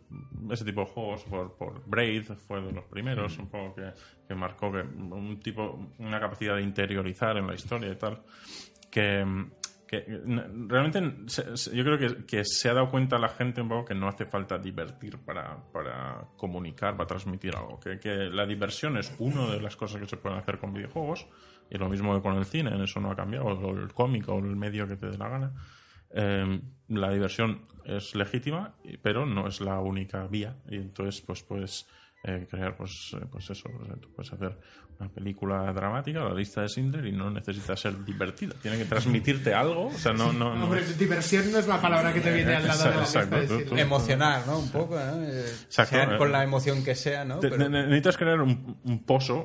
[0.51, 3.92] ese tipo de juegos, por, por Braid, fue de los primeros, un juego que,
[4.27, 8.22] que marcó que un tipo, una capacidad de interiorizar en la historia y tal,
[8.90, 9.22] que,
[9.92, 11.02] que realmente
[11.70, 14.24] yo creo que, que se ha dado cuenta la gente un poco que no hace
[14.24, 17.78] falta divertir para, para comunicar, para transmitir algo.
[17.78, 21.26] Que, que la diversión es una de las cosas que se pueden hacer con videojuegos
[21.68, 24.26] y lo mismo que con el cine, en eso no ha cambiado, o el cómic
[24.31, 25.52] o el medio que te dé la gana.
[26.09, 30.57] Eh, la diversión es legítima, pero no es la única vía.
[30.70, 31.87] Y entonces, pues puedes
[32.24, 33.68] eh, crear, pues, eh, pues eso.
[33.85, 34.59] sea, tú puedes hacer
[35.03, 38.55] una película dramática, la lista de Schindler, y no necesita ser divertida.
[38.61, 39.87] Tiene que transmitirte algo.
[39.88, 40.33] O sea, no.
[40.33, 43.01] no, no- Hombre, diversión no es la palabra que te viene al lado de la
[43.01, 43.69] lista Exacto, de tú- Schindler.
[43.69, 44.59] tú- Emocionar, ¿no?
[44.59, 45.23] Un poco, ¿no?
[45.25, 46.19] Eh, Exacto, sea eh.
[46.19, 47.38] con la emoción que sea, ¿no?
[47.38, 49.45] Te- Pero- ne- necesitas crear un, un pozo.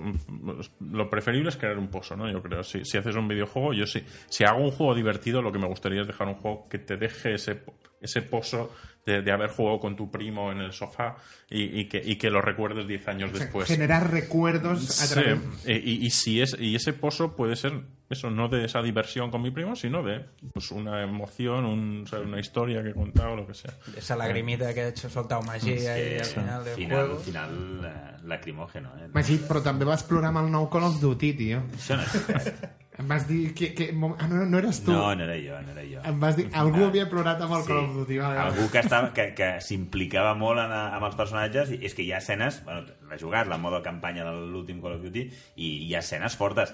[0.79, 2.29] Lo preferible es crear un pozo, ¿no?
[2.31, 2.63] Yo creo.
[2.63, 4.03] Si, si haces un videojuego, yo sí.
[4.29, 6.97] Si hago un juego divertido, lo que me gustaría es dejar un juego que te
[6.97, 7.63] deje ese,
[8.01, 8.71] ese pozo
[9.07, 11.15] de, de haber jugado con tu primo en el sofá
[11.49, 13.67] y, y que, y que lo recuerdes 10 años después.
[13.67, 15.39] Generar recuerdos a Sí, través...
[15.65, 17.71] y, y- y si es, y ese pozo puede ser
[18.09, 22.07] eso, no de esa diversión con mi primo, sino de pues, una emoción, un, o
[22.07, 23.73] sea, una historia que he contado, lo que sea.
[23.97, 27.19] Esa lagrimita que ha hecho soltado magia ahí Que, al final del final, juego.
[27.21, 28.91] final eh, lacrimógeno.
[28.99, 29.07] Eh?
[29.13, 31.63] Magí, però també vas plorar amb el nou Call of Duty, tio.
[31.79, 32.51] Això no és.
[32.97, 33.73] Em vas dir que...
[33.77, 34.91] que ah, no, no eres tu.
[34.91, 36.01] No, no era jo, no era jo.
[36.09, 36.47] Em vas dir...
[36.57, 37.69] Algú havia plorat amb el Sí.
[37.69, 38.17] Call of Duty.
[38.23, 38.39] Vale.
[38.47, 42.11] Algú que, estava, que, que s'implicava molt en, amb els personatges i és que hi
[42.15, 45.93] ha escenes, bueno, l'he jugat, la modo campanya de l'últim Call of Duty i hi
[45.93, 46.73] ha escenes fortes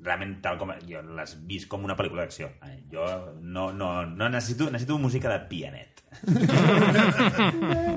[0.00, 2.50] realment tal com jo l'has vist com una pel·lícula d'acció
[2.92, 3.04] jo
[3.40, 5.94] no, no, no necessito, necessito música de pianet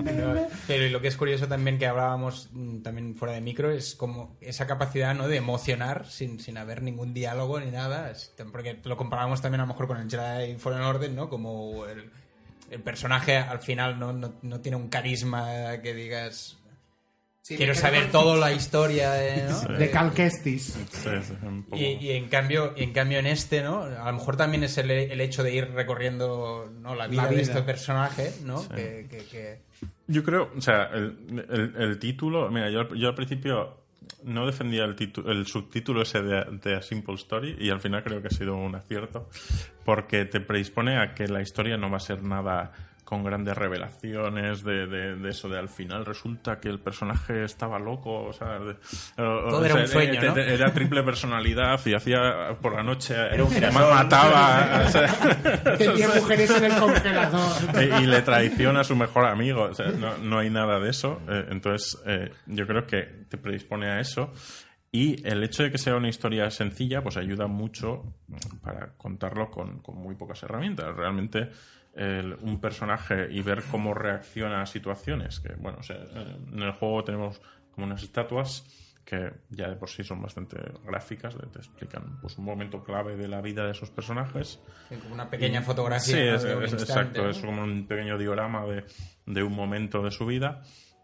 [0.04, 3.96] Pero, pero lo que es curioso también que hablábamos mm, también fuera de micro es
[3.96, 5.28] como esa capacidad ¿no?
[5.28, 8.14] de emocionar sin, sin haber ningún diálogo ni nada.
[8.52, 11.30] Porque lo comparábamos también a lo mejor con el Jedi Fallen Order, ¿no?
[11.30, 12.10] Como el,
[12.72, 16.58] el personaje al final no, no, no tiene un carisma que digas...
[17.48, 19.44] Sí, Quiero saber toda la historia de...
[19.48, 19.78] ¿no?
[19.78, 20.78] De Cal Kestis.
[20.92, 21.10] Sí,
[21.70, 24.66] poco- Y, y en cambio y en cambio en este no a lo mejor también
[24.66, 28.68] es el, el hecho de ir recorriendo no la vida, La de este personaje no
[28.68, 29.60] que, que- que-
[30.08, 33.78] Yo creo, o sea, el, el- el título, mira, yo, yo al principio
[34.24, 34.96] no defendía el,
[35.28, 38.58] el subtítulo ese de, de A Simple Story y al final creo que ha sido
[38.58, 39.30] un acierto
[39.86, 42.74] porque te predispone a que la historia no va a ser nada
[43.08, 47.80] con grandes revelaciones de, de- de eso de al final resulta que el personaje estaba
[47.80, 48.76] loco, o sea, de-
[49.24, 50.34] o- o Todo era sea, un sueño, te- ¿no?
[50.34, 53.82] te- era triple personalidad y hacía por la noche un girasol.
[53.82, 55.08] ma- mataba, o sea,
[55.78, 57.52] Tenía mujeres en el congelador.
[57.82, 59.64] y, y le traiciona a su mejor amigo.
[59.64, 61.22] O sea, no, no hay nada de eso.
[61.30, 64.34] Eh, entonces, eh, yo creo que te predispone a eso.
[64.92, 68.04] Y el hecho de que sea una historia sencilla, pues ayuda mucho
[68.64, 70.96] para contarlo con, con muy pocas herramientas.
[70.96, 71.50] Realmente,
[71.98, 76.72] el- un personaje y ver cómo reacciona a situaciones, que, bueno, o sea, en el
[76.72, 78.64] juego tenemos como unas estatuas
[79.04, 83.28] que ya de por sí son bastante gráficas, te explican pues un momento clave de
[83.30, 84.60] la vida de esos personajes
[85.00, 87.30] como una pequeña fotografía Sí, exacto, ¿no?
[87.30, 88.84] es como un pequeño diorama de,
[89.26, 90.62] de un momento de su vida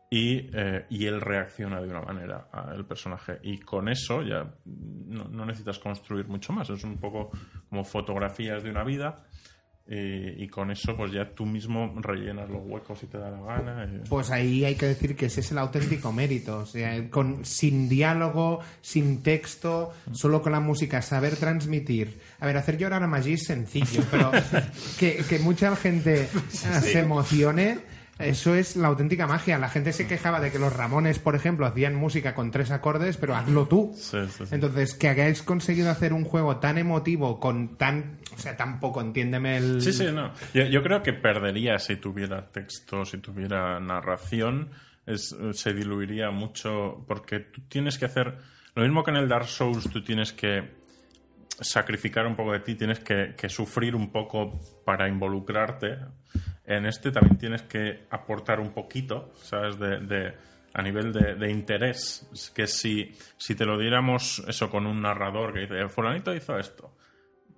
[0.09, 3.39] y, eh, y él reacciona de una manera al personaje.
[3.41, 7.31] Y con eso ya no, no necesitas construir mucho más, es un poco
[7.69, 9.23] como fotografías de una vida.
[9.85, 13.41] Y, y con eso, pues ya tú mismo rellenas los huecos si te da la
[13.41, 13.85] gana.
[13.85, 16.59] y- Pues ahí hay que decir que ese es el auténtico mérito.
[16.59, 22.17] O sea, con, sin diálogo, sin texto, solo con la música, saber transmitir.
[22.39, 24.31] A ver, hacer llorar a Maggi es sencillo, pero
[24.99, 26.27] que, que mucha gente eh,
[26.81, 27.79] se emocione.
[28.19, 29.57] Eso es la auténtica magia.
[29.57, 33.17] La gente se quejaba de que los Ramones, por ejemplo, hacían música con tres acordes,
[33.17, 33.91] pero hazlo tú.
[33.95, 34.55] Sí, sí, sí.
[34.55, 38.19] Entonces, que hayáis conseguido hacer un juego tan emotivo, con tan.
[38.35, 39.81] O sea, tan poco, entiéndeme el.
[39.81, 40.31] Sí, sí, no.
[40.53, 44.69] Yo, yo creo que perdería si tuviera texto, si tuviera narración,
[45.05, 48.37] es, se diluiría mucho porque tú tienes que hacer
[48.75, 50.82] lo mismo que en el Dark Souls, tú tienes que
[51.59, 55.97] sacrificar un poco de ti, tienes que, sufrir un poco para involucrarte.
[56.65, 59.77] En este también tienes que aportar un poquito, ¿sabes?
[59.77, 60.33] De,
[60.73, 62.27] a nivel de, de interés.
[62.55, 66.95] Que si, si te lo diéramos eso con un narrador que dice, fulanito hizo esto,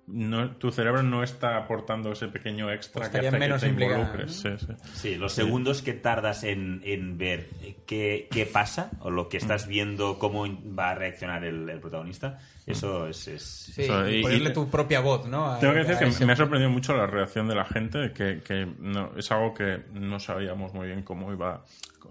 [0.08, 3.72] no, tu cerebro no está aportando ese pequeño extra Pues que hace menos que te
[3.84, 4.32] involucres.
[4.36, 4.66] Sí, sí.
[4.94, 7.48] Sí, los segundos que tardas en, en ver
[7.86, 10.44] qué, qué pasa o lo que estás viendo, cómo
[10.78, 13.26] va a reaccionar el, el protagonista, eso es...
[13.28, 13.42] es-
[13.76, 16.04] Sí, Eso, y y- ponerle y- tu propia voz no A- Tengo que decir que
[16.06, 19.52] ese- me ha sorprendido mucho la reacción de la gente, que, que no, es algo
[19.54, 21.64] que no sabíamos muy bien cómo iba.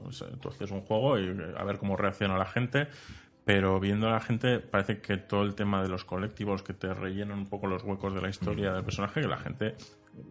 [0.03, 1.27] o sea, Tú haces un juego y
[1.58, 2.88] a ver cómo reacciona la gente,
[3.45, 6.93] pero viendo a la gente parece que todo el tema de los colectivos que te
[6.93, 9.75] rellenan un poco los huecos de la historia del personaje, que la gente,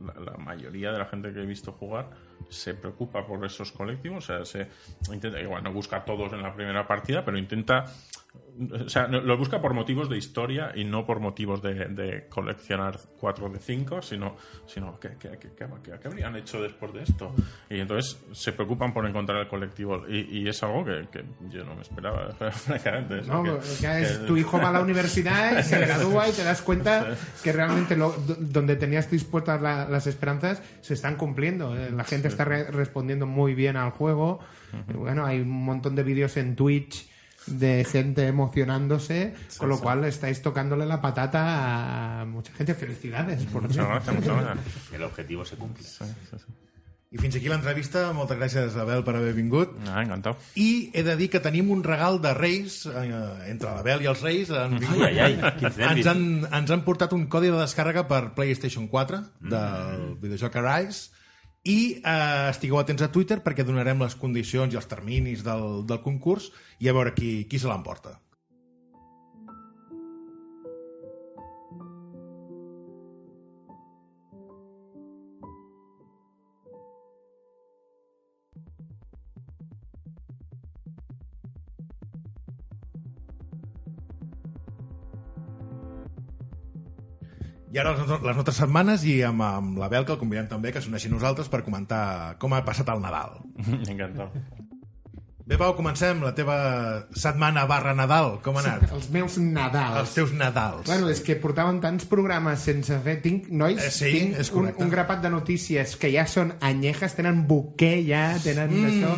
[0.05, 2.11] la, la mayoría de la gente que he visto jugar
[2.49, 4.69] se preocupa por esos colectivos, o sea, se
[5.13, 7.85] intenta, igual no busca a todos en la primera partida, pero intenta
[8.85, 13.01] o sea, lo busca por motivos de historia y no por motivos de, de coleccionar
[13.19, 17.35] 4 de 5, sino, sino ¿qué, qué, qué- qué- habrían hecho después de esto?
[17.69, 20.05] Y entonces se preocupan por encontrar el colectivo.
[20.09, 23.23] Y, y es algo que, que yo no me esperaba, francamente.
[23.23, 26.45] No, que- ya es- que- tu hijo va a la universidad, se gradúa y te
[26.45, 31.77] das cuenta que realmente lo- do- donde tenías dispuestas la- las esperanzas se están cumpliendo.
[31.77, 34.39] Eh, La gente está re- respondiendo muy bien al juego.
[34.89, 37.13] Y bueno, hay un montón de vídeos en Twitch
[37.47, 42.75] de gente emocionándose, con lo cual estáis tocándole la patata a mucha gente.
[42.75, 44.93] Felicidades, por Muchas gracias, muchas gracias.
[44.93, 45.85] El objetivo se cumple.
[45.85, 46.53] Sí, sí, sí.
[47.15, 48.09] I fins aquí l'entrevista.
[48.11, 49.77] Moltes gràcies, Abel, per haver vingut.
[49.87, 50.35] Ah, encantado.
[50.59, 53.05] I he de dir que tenim un regal de Reis, eh,
[53.53, 55.05] entre l'Abel i els Reis, han vingut.
[55.07, 59.21] Ai, ai, ai, ens, han, ens han portat un codi de descàrrega per PlayStation 4
[59.53, 61.15] del videojoc Arise
[61.65, 66.03] i eh, estigueu atents a Twitter perquè donarem les condicions i els terminis del, del
[66.05, 66.51] concurs
[66.81, 68.19] i a veure qui, qui se l'emporta.
[87.75, 90.71] I ara les, les nostres setmanes i amb, amb la Bel, que el convidem també,
[90.71, 93.41] que s'uneixi a nosaltres per comentar com ha passat el Nadal.
[93.91, 94.31] Encantado.
[95.45, 96.55] Bé, Pau, comencem la teva
[97.21, 98.39] setmana barra Nadal.
[98.41, 98.87] Com ha anat?
[98.97, 99.99] Els meus Nadals.
[100.01, 100.87] Els teus Nadals.
[100.89, 103.19] Bueno, és que portàvem tants programes sense fer...
[103.21, 104.87] Tinc, nois, Eh, sí, tinc és un, correcte.
[104.87, 108.89] un grapat de notícies que ja són anyejes, tenen buquer ja, tenen mm.
[108.89, 109.13] això,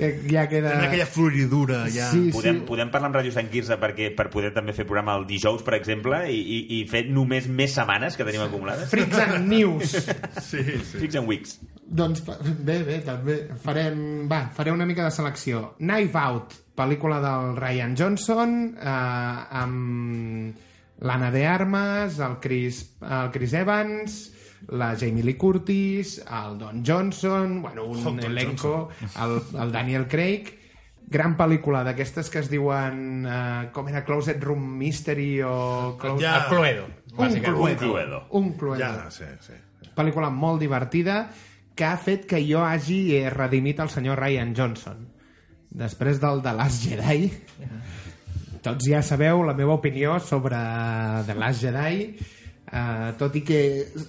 [0.00, 0.74] que ja queda...
[0.74, 2.10] Tenen aquella floridura ja.
[2.10, 2.66] Sí, Podem, sí.
[2.74, 5.78] podem parlar amb Ràdio Sant Quirze perquè, per poder també fer programa el dijous, per
[5.78, 8.90] exemple, i, i, i fer només més setmanes que tenim acumulades?
[8.90, 9.94] Freaks and News.
[10.50, 10.96] sí, sí.
[10.98, 11.60] Freaks and Weeks.
[11.88, 13.38] Doncs bé, bé, també.
[13.62, 15.74] Farem, va, faré una mica de selecció.
[15.80, 23.54] Knife Out, pel·lícula del Ryan Johnson, eh, amb l'Anna de Armas, el Chris, el Chris
[23.54, 24.18] Evans,
[24.74, 30.50] la Jamie Lee Curtis, el Don Johnson, bueno, un Don elenco, el, el Daniel Craig,
[31.08, 36.24] gran pel·lícula d'aquestes que es diuen eh, com era Closet Room Mystery o Close...
[36.24, 36.42] Ja.
[36.42, 37.40] El Cluedo, un.
[37.40, 37.78] Cluedo.
[37.78, 38.22] Cluedo.
[38.36, 38.82] Un Cluedo.
[38.84, 39.56] Ja, sí, sí.
[39.96, 41.22] Pel·lícula molt divertida
[41.78, 45.06] que ha fet que jo hagi eh, redimit el senyor Ryan Johnson.
[45.78, 47.28] Després del The Last Jedi,
[48.64, 50.58] tots ja sabeu la meva opinió sobre
[51.28, 52.06] The Last Jedi,
[52.66, 53.60] eh, tot i que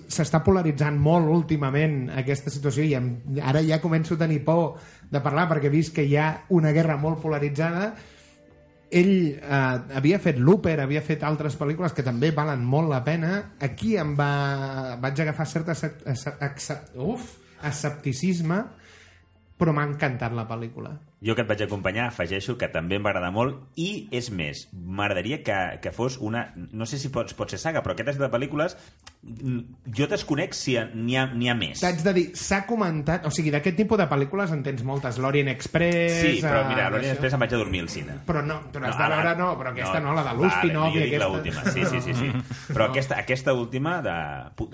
[0.09, 3.11] s'està polaritzant molt últimament aquesta situació i em,
[3.43, 4.79] ara ja començo a tenir por
[5.09, 7.91] de parlar perquè he vist que hi ha una guerra molt polaritzada
[8.89, 13.35] ell eh, havia fet Looper, havia fet altres pel·lícules que també valen molt la pena.
[13.61, 14.95] Aquí em va...
[14.97, 18.63] vaig agafar cert acep- acep- acep- uf, escepticisme,
[19.59, 20.93] però m'ha encantat la pel·lícula.
[21.19, 24.61] Jo que et vaig acompanyar, afegeixo que també em va agradar molt i, és més,
[24.71, 26.45] m'agradaria que, que fos una...
[26.55, 28.77] No sé si pot, pot ser saga, però aquest és de pel·lícules...
[29.99, 31.81] Jo desconec si n'hi ha, ha més.
[31.83, 33.27] T'haig de dir, s'ha comentat...
[33.27, 35.19] O sigui, d'aquest tipus de pel·lícules en tens moltes.
[35.19, 36.15] L'Orient Express...
[36.21, 37.17] Sí, però eh, mira, l'Orient això.
[37.19, 38.17] Express em vaig a dormir al cine.
[38.31, 40.95] Però no, però has de ara- veure, no, però aquesta no, la de l'Uspinov vale,
[40.95, 41.31] i jo dic aquesta...
[41.35, 42.31] l'última, sí, sí, sí, sí.
[42.79, 44.15] Però aquesta, aquesta última, de,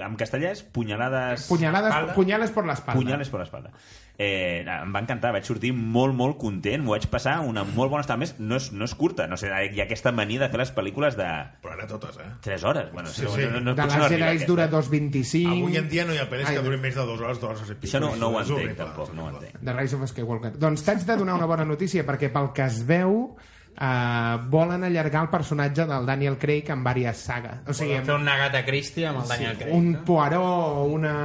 [0.06, 1.50] en castellà és punyalades...
[1.50, 2.13] Punyalades, Espalda.
[2.21, 3.02] punyales por la espalda.
[3.02, 3.74] Punyales per l'espalda.
[4.17, 8.06] Eh, em va encantar, vaig sortir molt, molt content, m'ho vaig passar una molt bona
[8.06, 8.21] estona.
[8.21, 10.71] Més, no és, no és curta, no sé, hi ha aquesta mania de fer les
[10.75, 11.28] pel·lícules de
[11.63, 12.30] Però ara totes, eh?
[12.45, 12.91] 3 hores.
[12.93, 13.49] Bueno, Sí, sí, sí.
[13.51, 15.51] No, no, de no les arriba Jedi dura 2.25...
[15.51, 17.73] Avui en dia no hi ha pel·lis que durin més de dues hores, dues hores
[17.73, 17.91] i pico.
[17.91, 19.60] Això no, no ho entenc, tampoc, no ho entenc.
[19.60, 20.54] The Rise of Skywalker.
[20.63, 23.36] Doncs t'haig de donar una bona notícia, perquè pel que es veu
[23.79, 27.57] eh, volen allargar el personatge del Daniel Craig en diverses sagues.
[27.67, 29.73] O sigui, Fer un Agatha Christie amb el Daniel Craig.
[29.75, 30.03] un no?
[30.05, 31.15] Poirot, una...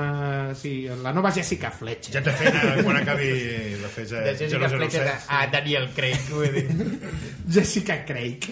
[0.55, 2.15] Sí, la nova Jessica Fletcher.
[2.19, 3.31] Ja t'he fet eh, quan acabi
[3.81, 6.21] la fe De Jessica Fletcher a, Daniel Craig.
[6.31, 6.67] Vull dir.
[7.59, 8.47] Jessica Craig.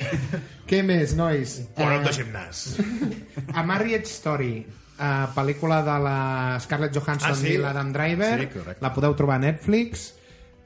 [0.68, 1.58] Què més, nois?
[1.76, 2.64] Poirot de Eh, gimnàs.
[3.54, 4.52] A Marriage Story,
[4.98, 6.18] eh, pel·lícula de la
[6.60, 7.54] Scarlett Johansson Ah, sí?
[7.54, 8.38] i l'Adam Driver.
[8.40, 8.82] Sí, correcte.
[8.84, 10.14] la podeu trobar a Netflix.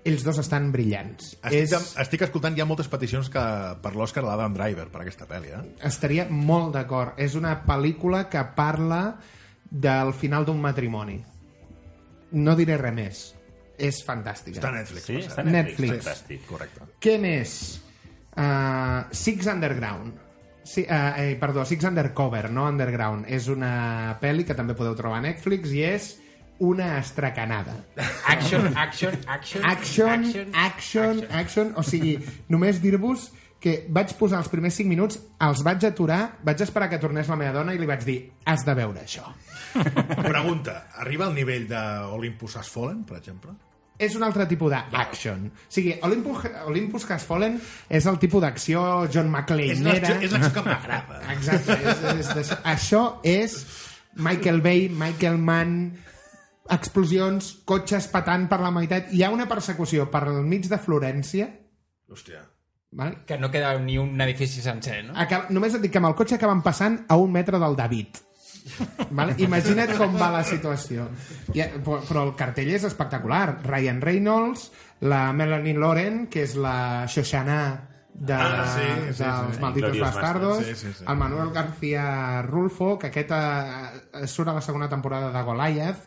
[0.03, 1.37] Ells dos estan brillants.
[1.47, 3.43] Estic, estic escoltant ja moltes peticions que
[3.85, 5.61] per l'Oscar a l'Adam Driver per aquesta pel·li, eh?
[5.87, 7.15] estaria molt d'acord.
[7.23, 9.03] És una pel·lícula que parla
[9.71, 11.21] del final d'un matrimoni.
[12.35, 13.23] No diré res més.
[13.83, 14.59] És fantàstica.
[14.59, 15.07] Està a Netflix.
[15.07, 15.47] Sí, està a.
[15.47, 15.79] Netflix.
[15.79, 16.05] Netflix.
[16.05, 16.43] Fantàstic.
[16.51, 16.89] Correcte.
[17.03, 17.57] Què més?
[18.35, 20.19] Uh, Six Underground.
[20.63, 23.31] Sí, uh, eh, perdó, Six Undercover, no Underground.
[23.31, 26.11] És una pel·li que també podeu trobar a Netflix i és
[26.63, 27.75] una estracanada.
[28.29, 32.17] Action, action, action, Action, action, action, o sigui,
[32.53, 37.01] només dir-vos que vaig posar els primers 5 minuts, els vaig aturar, vaig esperar que
[37.03, 39.27] tornés la meva dona i li vaig dir, has de veure això.
[40.33, 41.83] Pregunta, arriba al nivell de
[42.15, 43.55] Olympus Has Fallen, per exemple?
[44.03, 45.45] És un altre tipus d'action.
[45.47, 47.59] O sigui, Olympus, Olympus Has Fallen
[47.91, 51.21] és el tipus d'acció John l'acció és l'acció que m'agrada.
[51.37, 51.79] Exacte.
[51.79, 53.59] És, és, és, això és
[54.19, 55.93] Michael Bay, Michael Mann,
[56.71, 59.11] explosions, cotxes patant per la meitat.
[59.13, 61.49] Hi ha una persecució per al mig de Florència,
[62.09, 62.43] Hòstia.
[62.93, 63.23] vale?
[63.27, 65.15] Que no queda ni un edifici sencer, no?
[65.17, 68.21] Acab només et dic que amb el cotxe acaben passant a un metre del David.
[69.11, 69.35] Vale?
[69.43, 71.09] Imagina't com va la situació.
[71.53, 73.59] I, però, però el cartell és espectacular.
[73.67, 74.69] Ryan Reynolds,
[75.01, 79.23] la Melanie Loren, que és la Shoshana de, Ah, sí, sí, sí.
[79.25, 81.05] dels Malditos Glorious Bastardos, sí, sí, sí.
[81.09, 86.05] el Manuel García Rulfo, que aquest eh, surt a la segona temporada de Goliath,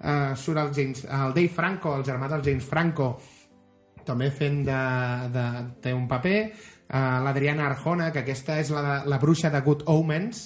[0.00, 3.14] eh, surt el, James, el Dave Franco, el germà del James Franco,
[4.06, 4.82] també fent de,
[5.34, 5.46] de,
[5.82, 10.44] té un paper uh, l'Adriana Arjona, que aquesta és la, la bruixa de Good Omens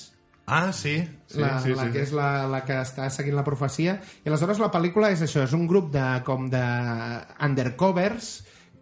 [0.50, 1.08] Ah, sí.
[1.26, 2.04] sí, la, sí, la sí, que sí.
[2.08, 5.52] és la, la que està seguint la profecia i aleshores la pel·lícula és això, és
[5.54, 6.62] un grup de, com de
[7.46, 8.32] undercovers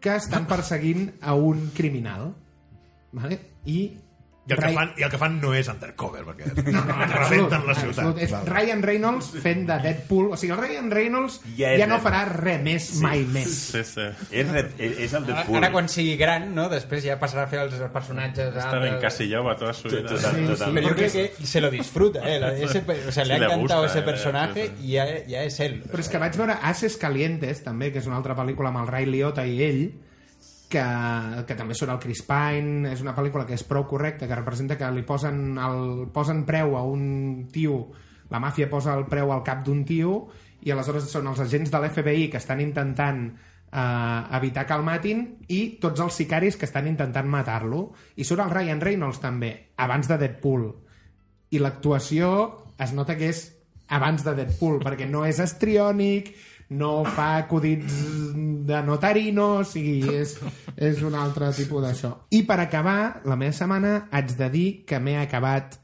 [0.00, 2.31] que estan perseguint a un criminal
[3.12, 3.37] vale?
[3.68, 3.83] i
[4.48, 6.94] I el, que Ray- fan, I el que fan no és undercover, perquè No, no,
[6.94, 7.98] en absolut, rebenten la ciutat.
[7.98, 8.18] absolut.
[8.24, 8.46] És Val.
[8.48, 10.30] Ryan Reynolds fent de Deadpool.
[10.32, 13.52] O sigui, el Ryan Reynolds Ja ja, és no farà res més, mai més.
[13.74, 14.06] Sí, sí.
[14.30, 15.58] És, red, és, és el Deadpool.
[15.61, 16.68] ara quan sigui gran, no?
[16.72, 18.48] després ja passarà a fer els personatges...
[18.56, 18.94] Estar altres.
[18.94, 20.09] encasillado para toda su vida.
[20.09, 20.24] Sí, sí.
[20.32, 22.40] Pero yo Porque creo que se lo disfruta, ¿eh?
[22.40, 24.86] La- ese o sea, Sí, le ha encantado ese eh, personaje sí, sí.
[24.86, 25.82] y ya, ya es él.
[25.90, 28.88] Però és que vaig veure Ases Calientes, també, que és una altra pel·lícula amb el
[28.88, 29.82] Ray Liotta i ell,
[30.69, 30.85] que,
[31.49, 34.77] que també surt el Chris Pine, és una pel·lícula que és prou correcta, que representa
[34.79, 37.87] que li posen, el, posen preu a un tio,
[38.29, 40.27] la màfia posa el preu al cap d'un tio,
[40.64, 45.25] i aleshores són els agents de l'FBI que estan intentant eh, evitar que el matin
[45.49, 47.89] i tots els sicaris que estan intentant matar-lo.
[48.16, 50.69] I surt el Ryan Reynolds també, abans de Deadpool
[51.55, 52.31] i l'actuació
[52.79, 53.47] es nota que és
[53.89, 56.35] abans de Deadpool, perquè no és estriònic,
[56.71, 57.95] no fa acudits
[58.69, 60.35] de notarino, o sigui, és,
[60.77, 62.12] és un altre tipus d'això.
[62.37, 65.79] I per acabar, la meva setmana, haig de dir que m'he acabat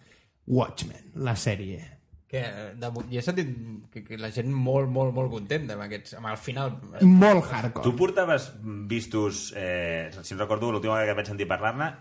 [0.46, 1.80] Watchmen, la sèrie.
[2.28, 2.42] Que,
[2.76, 3.52] de, jo he sentit
[3.94, 6.74] que, que la gent molt, molt, molt contenta amb, aquests, amb el final.
[7.06, 7.94] Molt Tu hardcore.
[7.96, 8.50] portaves
[8.90, 11.92] vistos, eh, si no recordo, l'última vegada que vaig sentir parlar-ne,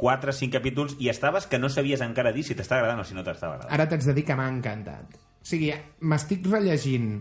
[0.00, 3.06] 4 o 5 capítols i estaves que no sabies encara dir si t'està agradant o
[3.06, 3.74] si no t'estava agradant.
[3.76, 5.14] Ara t'haig de dir que m'ha encantat.
[5.14, 5.70] O sigui,
[6.00, 7.20] m'estic rellegint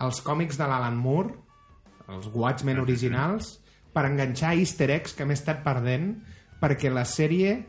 [0.00, 1.34] els còmics de l'Alan Moore,
[2.08, 3.58] els Watchmen originals,
[3.92, 6.14] per enganxar easter eggs que m'he estat perdent,
[6.62, 7.60] perquè la sèrie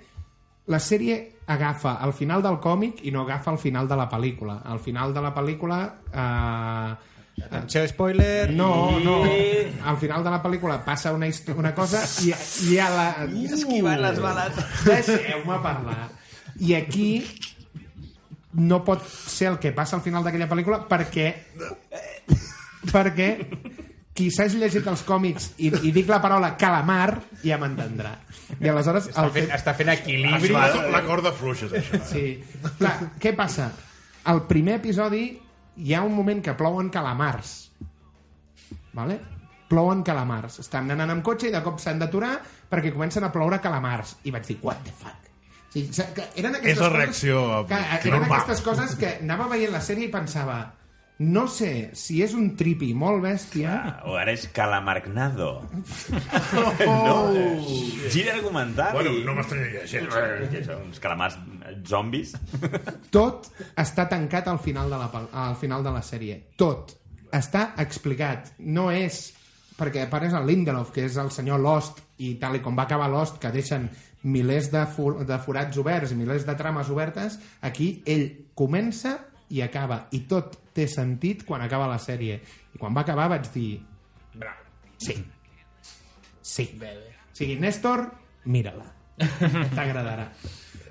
[0.72, 1.16] la sèrie
[1.52, 4.62] agafa el final del còmic i no agafa el final de la pel·lícula.
[4.64, 5.80] Al final de la pel·lícula...
[6.14, 7.10] Eh,
[7.44, 8.52] Atenció, spoiler.
[8.54, 9.24] no, no.
[9.24, 12.32] Al final de la pel·lícula passa una, una cosa i,
[12.70, 13.08] i a la...
[13.26, 14.60] I esquivant les bales.
[14.86, 16.12] Deixeu-me parlar.
[16.62, 17.10] I aquí
[18.54, 21.32] no pot ser el que passa al final d'aquella pel·lícula perquè
[22.92, 23.30] perquè
[24.14, 28.12] qui s'hagi llegit els còmics i, i dic la paraula calamar ja m'entendrà.
[28.60, 29.08] I aleshores...
[29.10, 30.52] Està el fent, fet- està fent equilibri.
[30.54, 32.02] La, la corda fluixa, és això.
[32.12, 32.26] Sí.
[32.78, 33.72] Clar, què passa?
[34.30, 35.24] Al primer episodi
[35.82, 37.56] hi ha un moment que plouen calamars.
[38.94, 39.18] Vale?
[39.72, 40.60] Plouen calamars.
[40.62, 42.36] Estan anant amb cotxe i de cop s'han d'aturar
[42.70, 44.18] perquè comencen a ploure calamars.
[44.30, 45.18] I vaig dir, what the fuck?
[45.74, 45.88] Sí,
[46.38, 48.44] eren aquestes És la coses- reacció que, eren normal.
[48.44, 50.60] aquestes coses que anava veient la sèrie i pensava
[51.24, 55.64] no sé si és un tripi molt bèstia Ah, o ara és calamargnado.
[56.86, 57.16] no,
[58.12, 60.18] gira argumental Bueno, no m'estranyaria gens.
[60.52, 61.38] Que són uns calamars
[61.88, 62.34] zombis.
[63.16, 63.50] tot
[63.80, 65.10] està tancat al final de la,
[65.48, 66.40] al final de la sèrie.
[66.60, 66.96] Tot.
[67.34, 68.54] Està explicat.
[68.60, 69.32] No és
[69.78, 73.10] perquè apareix el Lindelof, que és el senyor Lost, i tal i com va acabar
[73.12, 73.90] Lost, que deixen
[74.24, 79.18] milers de, for de forats oberts i milers de trames obertes, aquí ell comença
[79.50, 80.06] i acaba.
[80.16, 82.40] I tot té sentit quan acaba la sèrie.
[82.74, 83.78] I quan va acabar vaig dir...
[84.34, 84.66] Bravo.
[84.98, 85.16] Sí.
[86.42, 86.66] Sí.
[86.82, 88.08] O sigui, Néstor,
[88.46, 88.90] mira-la.
[89.78, 90.28] T'agradarà.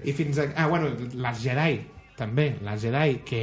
[0.04, 0.48] I fins a...
[0.56, 1.80] Ah, bueno, les Jedi,
[2.18, 2.48] també.
[2.64, 3.42] Les Jedi, que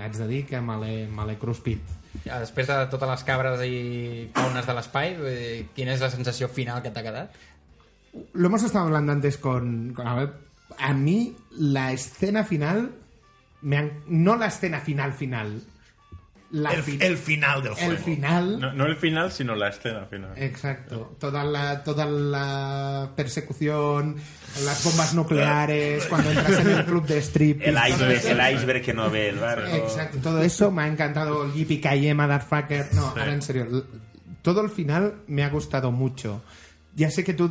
[0.00, 1.82] haig de dir que me l'he cruspit.
[2.24, 6.48] Ja, després de totes les cabres i faunes de l'espai, eh, quina és la sensació
[6.50, 7.34] final que t'ha quedat?
[8.32, 9.92] Lo hemos estado hablando antes con...
[9.94, 10.32] con- a, ver,
[10.78, 12.90] a mí la escena final...
[13.62, 15.62] Me han- no la escena final final.
[16.50, 17.90] La El, fi- el final del juego.
[17.92, 18.58] el final...
[18.58, 20.30] No, no el final, sino la escena final.
[20.36, 21.14] Exacto.
[21.20, 24.16] Toda la, toda la persecución,
[24.64, 27.60] las bombas nucleares, cuando entras en el club de strip.
[27.62, 29.68] El iceberg, el iceberg que no ve el barco.
[29.76, 31.44] Exacto, todo eso me ha encantado.
[31.44, 32.94] El Yippee Kaye, Motherfucker.
[32.94, 33.84] No, ahora en serio.
[34.40, 36.42] Todo el final me ha gustado mucho.
[36.96, 37.50] Ya sé que tú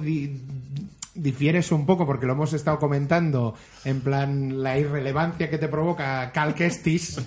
[1.18, 6.32] difieres un poco porque lo hemos estado comentando en plan la irrelevancia que te provoca
[6.32, 7.20] Cal Kestis,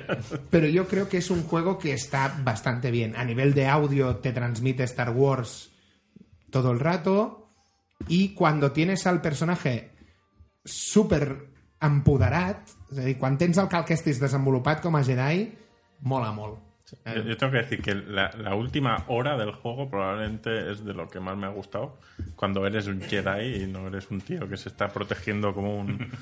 [0.50, 3.16] pero yo creo que es un juego que está bastante bien.
[3.16, 5.70] A nivel de audio te transmite Star Wars
[6.50, 7.50] todo el rato
[8.08, 9.92] y cuando tienes al personaje
[10.64, 15.50] super empoderat, és a dir, quan tens el Cal Kestis desenvolupat com a Jedi,
[16.08, 16.65] mola molt.
[17.04, 20.94] Yo, yo tengo que decir que la, la última hora del juego probablemente es de
[20.94, 21.98] lo que más me ha gustado.
[22.36, 26.10] Cuando eres un Jedi y no eres un tío que se está protegiendo como un...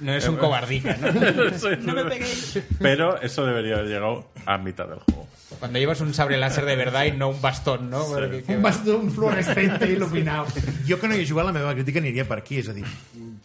[0.00, 1.12] No es un eh, cobardica, ¿no?
[1.82, 2.58] No me peguéis.
[2.80, 5.28] Pero eso debería haber llegado a mitad del juego.
[5.60, 8.04] Cuando llevas un sable láser de verdad y no un bastón, ¿no?
[8.06, 10.48] Porque- que- Un bastó fluorescente il·luminat.
[10.88, 12.58] Jo que no hi he jugat, la meva crítica aniria per aquí.
[12.58, 12.84] És a dir,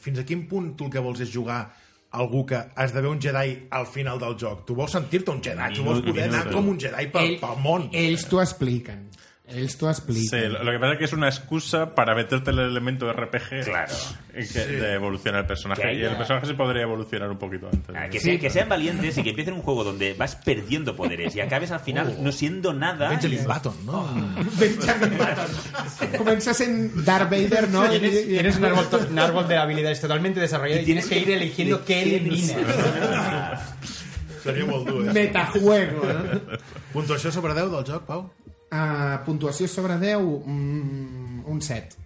[0.01, 1.69] fins a quin punt tu el que vols és jugar
[2.11, 4.65] algú que has de veure un Jedi al final del joc.
[4.67, 7.89] Tu vols sentir-te un Jedi, tu vols poder anar com un Jedi pel, pel món.
[7.95, 9.07] Ells t'ho expliquen.
[9.53, 10.29] Ells t'ho expliquen.
[10.29, 13.65] Sí, lo, lo que pasa es que es una excusa para meterte el elemento RPG
[13.65, 13.93] Claro.
[14.33, 15.83] de evolucionar el personaje.
[15.83, 17.95] Haya- Y el personaje se podría evolucionar un poquito antes.
[17.95, 21.35] Ah, que, sea- que sean valientes y que empiecen un juego donde vas perdiendo poderes
[21.35, 23.09] y acabes al final no siendo nada.
[23.09, 24.03] Benjamin Button, no?
[24.59, 26.17] Benjamin Button.
[26.17, 27.87] Comença sent Darth Vader, ¿no?
[27.89, 31.07] Tienes, Y- y- tienes un, árbol, to- un árbol de habilidades totalmente desarrollado y tienes
[31.07, 32.55] que ir eligiendo qué eliminas.
[34.43, 35.13] Seria molt dur, eh?
[35.13, 36.57] Metajuego, no?
[36.93, 38.31] Puntuació sobre 10 del joc, Pau?
[38.71, 41.97] Uh, puntuació sobre 10, mm, un 7.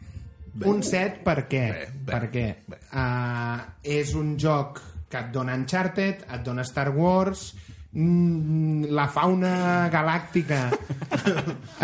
[0.66, 1.66] Un 7 per què?
[1.70, 2.46] Bé, bé, per què?
[2.66, 2.80] bé.
[2.90, 7.52] Uh, és un joc que et dona Uncharted, et dona Star Wars,
[7.92, 9.54] mm, la fauna
[9.94, 10.64] galàctica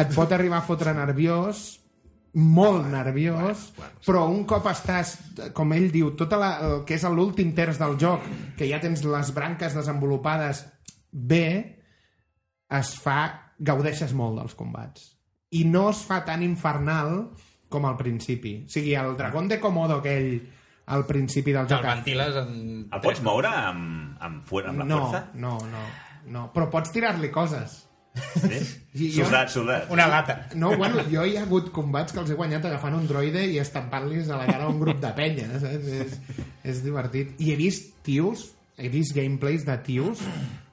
[0.01, 1.61] et pot arribar a fotre nerviós,
[2.33, 3.67] molt nerviós,
[4.05, 5.17] però un cop estàs,
[5.53, 8.25] com ell diu, tota la, el que és l'últim terç del joc,
[8.57, 10.65] que ja tens les branques desenvolupades
[11.11, 11.45] bé,
[12.71, 13.21] es fa...
[13.61, 15.11] gaudeixes molt dels combats.
[15.51, 17.29] I no es fa tan infernal
[17.71, 18.61] com al principi.
[18.65, 20.33] O sigui, el dragón de Komodo aquell
[20.91, 21.85] al principi del El joc...
[21.85, 22.55] ventiles en...
[22.91, 25.21] El pots moure amb, amb, amb la no, força?
[25.39, 25.85] no, no,
[26.33, 26.49] no.
[26.55, 27.77] Però pots tirar-li coses.
[28.35, 28.57] Sí?
[29.05, 29.85] I jo- Soldat, soldat.
[29.93, 30.35] Una lata.
[30.59, 33.59] No, bueno, jo hi ha hagut combats que els he guanyat agafant un droide i
[33.61, 35.87] estampant-los a la cara a un grup de penya, saps?
[36.01, 36.17] És,
[36.73, 37.37] és divertit.
[37.39, 40.19] I he vist tios, he vist gameplays de tios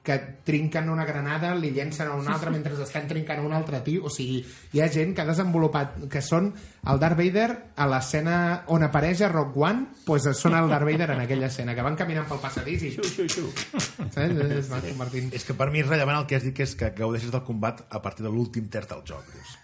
[0.09, 4.07] que trinquen una granada, li llencen a un altre mentre estan trincant un altre tio.
[4.09, 4.41] O sigui,
[4.73, 6.49] hi ha gent que ha desenvolupat que són
[6.89, 8.37] el Darth Vader a l'escena
[8.73, 11.99] on apareix a Rock One, pues són el Darth Vader en aquella escena, que van
[11.99, 12.91] caminant pel passadís i...
[12.97, 14.17] Saps?
[14.17, 15.29] Es van convertint...
[15.35, 17.45] És que per mi és rellevant el que has dit, que és que gaudeixes del
[17.45, 19.29] combat a partir de l'últim terç del joc.
[19.35, 19.55] Dius.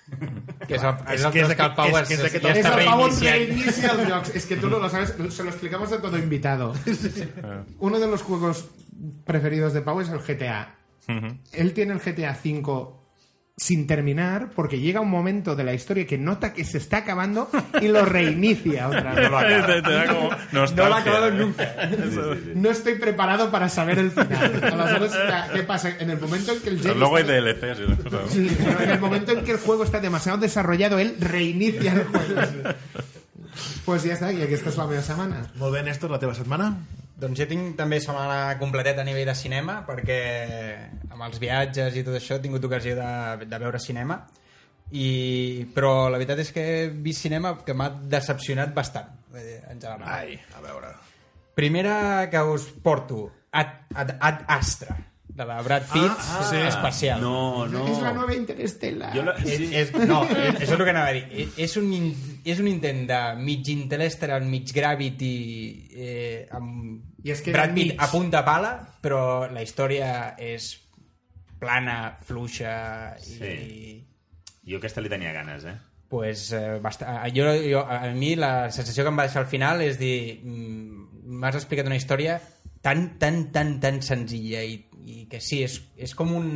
[0.67, 2.61] Que és el, és és el que és que, el Pau es, és que és
[2.61, 3.47] ja el pavo reiniciant.
[3.49, 4.35] reinicia el jocs.
[4.35, 6.73] Es que tú no lo sabes, se lo explicamos a todo invitado.
[7.79, 8.65] Uno de los juegos
[9.25, 10.75] preferidos de Pau es el GTA.
[11.53, 12.95] Él tiene el GTA V
[13.57, 17.49] sin terminar porque llega un momento de la historia que nota que se está acabando
[17.81, 19.65] y lo reinicia otra vez.
[19.65, 21.73] te, te da como No lo ha acabado nunca.
[22.53, 24.61] No estoy preparado para saber el final.
[24.61, 25.13] Aleshores,
[25.53, 25.89] ¿qué pasa?
[25.99, 27.33] En el momento en que el Jerry Luego hay está-
[27.69, 28.21] DLCs y esas cosas.
[28.21, 28.27] ¿no?
[28.29, 32.03] Sí, pero en el momento en que el juego está demasiado desarrollado, él reinicia el
[32.05, 32.41] juego.
[33.85, 35.37] Pues ja està, i aquesta és la meva setmana.
[35.61, 36.73] Molt bé, Néstor, la teva setmana?
[37.15, 40.19] Doncs jo tinc també setmana completeta a nivell de cinema, perquè
[41.09, 44.19] amb els viatges i tot això he tingut ocasió de, de veure cinema,
[44.91, 50.07] i, però la veritat és que he vist cinema que m'ha decepcionat bastant, en general.
[50.11, 50.93] Ai, a veure...
[51.55, 54.97] Primera que us porto, Ad, Ad, Ad Astra,
[55.35, 57.19] de la Brad Pitt, Ah, sí, espacial.
[57.21, 57.83] No, no.
[57.91, 59.09] És la nova Interestela.
[59.13, 59.33] Jo la...
[59.43, 61.49] És, és, no, és, això és el que anava a dir.
[61.59, 61.89] És un,
[62.47, 65.33] és un intent de mig Interstellar, mig Gravity,
[65.91, 68.01] eh, amb I es queda Brad Pitt enmig.
[68.01, 68.71] a punta pala,
[69.03, 69.21] però
[69.51, 70.71] la història és
[71.59, 72.77] plana, fluixa
[73.19, 73.35] i...
[73.35, 73.57] Sí.
[74.65, 75.75] Jo aquesta li tenia ganes, eh?
[76.09, 79.49] Pues, eh, basta, a, jo, jo, a mi la sensació que em va deixar al
[79.51, 82.39] final és dir mm, m'has explicat una història
[82.85, 86.51] tan, tan, tan, tan senzilla i, i que sí, és, és com un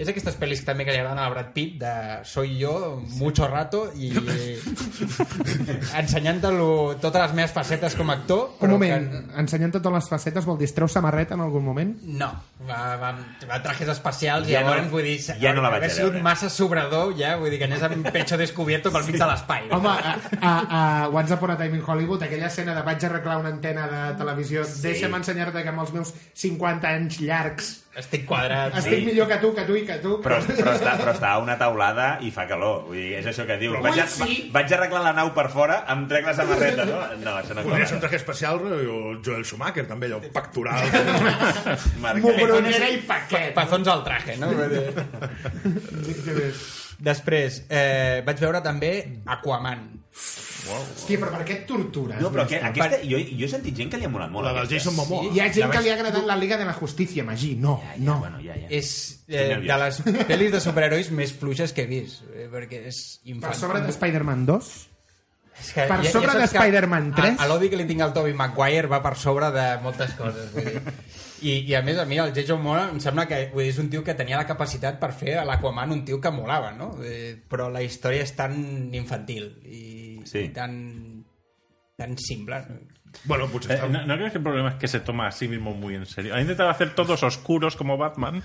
[0.00, 1.92] és aquestes pel·lis també que li agraden a Brad Pitt de
[2.24, 4.12] soy yo, mucho rato i
[6.00, 10.46] ensenyant-lo totes les meves facetes com a actor Un moment, que, ensenyant totes les facetes
[10.48, 11.92] vol dir es treu samarreta en algun moment?
[12.06, 12.30] no,
[12.68, 13.12] va, va,
[13.50, 16.16] va trajes especials i Ja no- llavors vull dir ja no la vaig a sigut
[16.24, 19.90] massa sobrador ja, vull dir que anés amb pecho descubierto pel mig de l'espai Home,
[19.90, 23.52] a, a, a Once Upon a Time in Hollywood, aquella escena de vaig arreglar una
[23.52, 24.80] antena de televisió, sí.
[24.88, 29.50] deixa'm ensenyar-te que amb els meus 50 anys llargs estic quadrat estic millor que tu,
[29.54, 30.12] que tu i que tu.
[30.22, 32.84] Però, però, està, però està a una taulada i fa calor.
[32.86, 33.56] Vull dir, és això que.
[33.60, 34.36] Però Vaig, a, sí.
[34.54, 37.00] vaig arreglar la nau per fora, em trec la samarreta, no?
[37.24, 40.86] No, això no Podria ser un traje especial, o Joel Schumacher, també, allò pectoral.
[42.22, 43.50] Mugronera i paquet.
[43.58, 44.54] Pazons al traje, no?
[47.00, 49.86] Després, eh, vaig veure també Aquaman.
[50.70, 52.18] Hòstia, però per què et tortures?
[52.20, 54.44] No, però que, aquesta, jo, jo he sentit gent que li ha molat molt.
[54.44, 54.68] La del.
[54.68, 55.30] Jason Momoa.
[55.32, 57.54] Hi ha gent La que li ha agradat la Liga de la Justícia, Magí.
[57.56, 58.18] No, Ja, ja, no.
[58.20, 58.68] Bueno, ja, ja.
[58.68, 58.90] És
[59.28, 63.30] eh, de les pel·lis de superherois més fluixes que he vist, eh, perquè és Per
[63.32, 63.60] infantil.
[63.60, 64.70] sobre de Spider-Man 2?
[65.60, 67.38] És que per sobre saps de Spider-Man 3?
[67.38, 70.52] a- a L'odi que li tinc al Tobey Maguire va per sobre de moltes coses.
[70.52, 70.82] Vull dir.
[71.42, 73.78] I, I a més, a mi el Jason Momoa em sembla que vull dir, és
[73.80, 76.90] un tio que tenia la capacitat per fer a l'Aquaman un tio que molava, no?
[77.04, 78.54] Eh, però la història és tan
[78.94, 80.38] infantil i, Sí.
[80.46, 81.24] i tan,
[81.96, 82.60] tan simple.
[83.24, 83.88] bueno, potser Eh, està...
[83.88, 86.06] ¿no, ¿No crees que el problema es que se toma a sí mismo muy en
[86.06, 86.34] serio?
[86.34, 88.42] Ha intentado hacer todos oscuros como Batman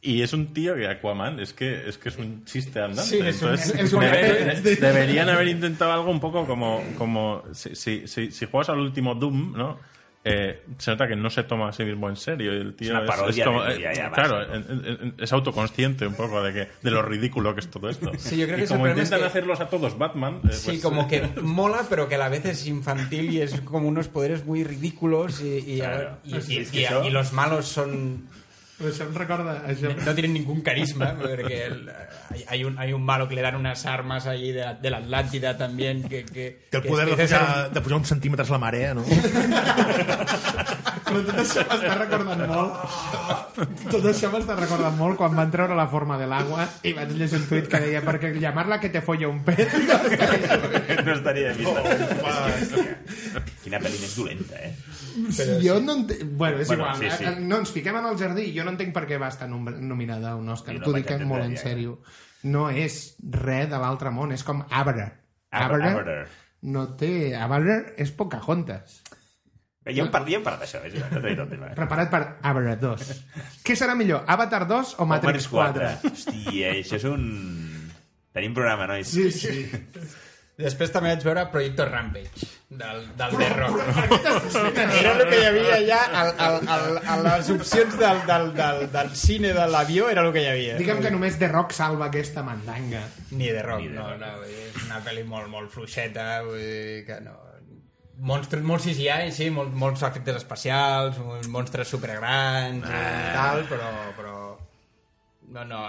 [0.00, 3.02] y es un tío que Aquaman es que es, que es un chiste andante.
[3.10, 6.80] Sí, es un- Entonces, es un- debe- de- deberían haber intentado algo un poco como,
[6.96, 9.80] como si, si, si, si juegas al último Doom, ¿no?
[10.24, 12.52] Eh, se nota que no se toma a sí mismo en serio.
[12.52, 16.06] El tío Es una parodia como- de- ya, eh, ya, claro, en- en- es autoconsciente
[16.06, 18.12] un poco de que de lo ridículo que es todo esto.
[18.18, 20.52] Sí, yo creo que y es el como intentan que- hacerlos a todos Batman, eh,
[20.52, 23.88] Sí, pues, como que mola, pero que a la vez es infantil y es como
[23.88, 26.18] unos poderes muy ridículos y, y, Claro.
[26.24, 28.28] y- Sí, y- es que y- això- y los malos son
[28.78, 29.56] Però això em recorda...
[29.66, 29.90] Això...
[30.06, 31.90] no tienen ningún carisma porque el-
[32.46, 34.98] hay, un, hay un malo que le dan unas armas allí de, la- de la
[34.98, 38.58] Atlántida también que, que, Que el que poder de pujar, de pujar uns centímetres la
[38.58, 39.02] marea, no?
[41.08, 42.72] Però tot això m'està recordant molt
[43.90, 47.38] tot això m'està recordant molt quan van treure la forma de l'agua i vaig llegir
[47.40, 51.80] un tuit que deia perquè llamar-la que te folla un pez no estaria de vista.
[53.64, 54.74] Quina pel·li més dolenta, eh?
[55.36, 56.22] Però jo no entenc...
[56.38, 57.02] Bueno, és Bueno, igual.
[57.10, 57.24] sí, sí.
[57.30, 58.48] eh, No, ens fiquem en el jardí.
[58.56, 60.74] Jo no entenc per què va estar nom nominada a un Òscar.
[60.78, 61.98] No T'ho dic molt en ja, sèrio.
[62.48, 64.32] No és res de l'altre món.
[64.36, 65.08] És com Abra.
[65.50, 66.18] Ab- Abra Abra.
[66.62, 67.34] no té...
[67.36, 69.00] Abra és Pocahontas.
[69.88, 70.92] Ja ja hem parlat d'això, és.
[71.74, 73.06] Preparat per Abra 2.
[73.64, 75.86] Què serà millor, Avatar 2 o Matrix 4?
[76.10, 77.22] Hòstia, això és un...
[78.36, 79.08] Tenim programa, nois.
[79.08, 79.64] Sí, sí.
[80.58, 82.46] Després també vaig veure Projecto Rampage,
[82.80, 83.76] del, del The Rock.
[84.98, 88.82] Era el que hi havia ja al, al, al, a les opcions del, del, del,
[88.96, 90.74] del cine de l'avió, era el que hi havia.
[90.80, 93.04] Digue'm que només The Rock salva aquesta mandanga.
[93.30, 94.18] Ni The Rock, Ni The no, Rock.
[94.24, 97.38] no, vull dir, és una pel·li molt, molt fluixeta, vull dir que no...
[98.18, 101.22] Monstres, molt CGI, sí, molt, molts efectes especials,
[101.54, 103.02] monstres supergrans i
[103.36, 103.92] tal, però...
[104.18, 104.38] però...
[105.54, 105.84] No, no...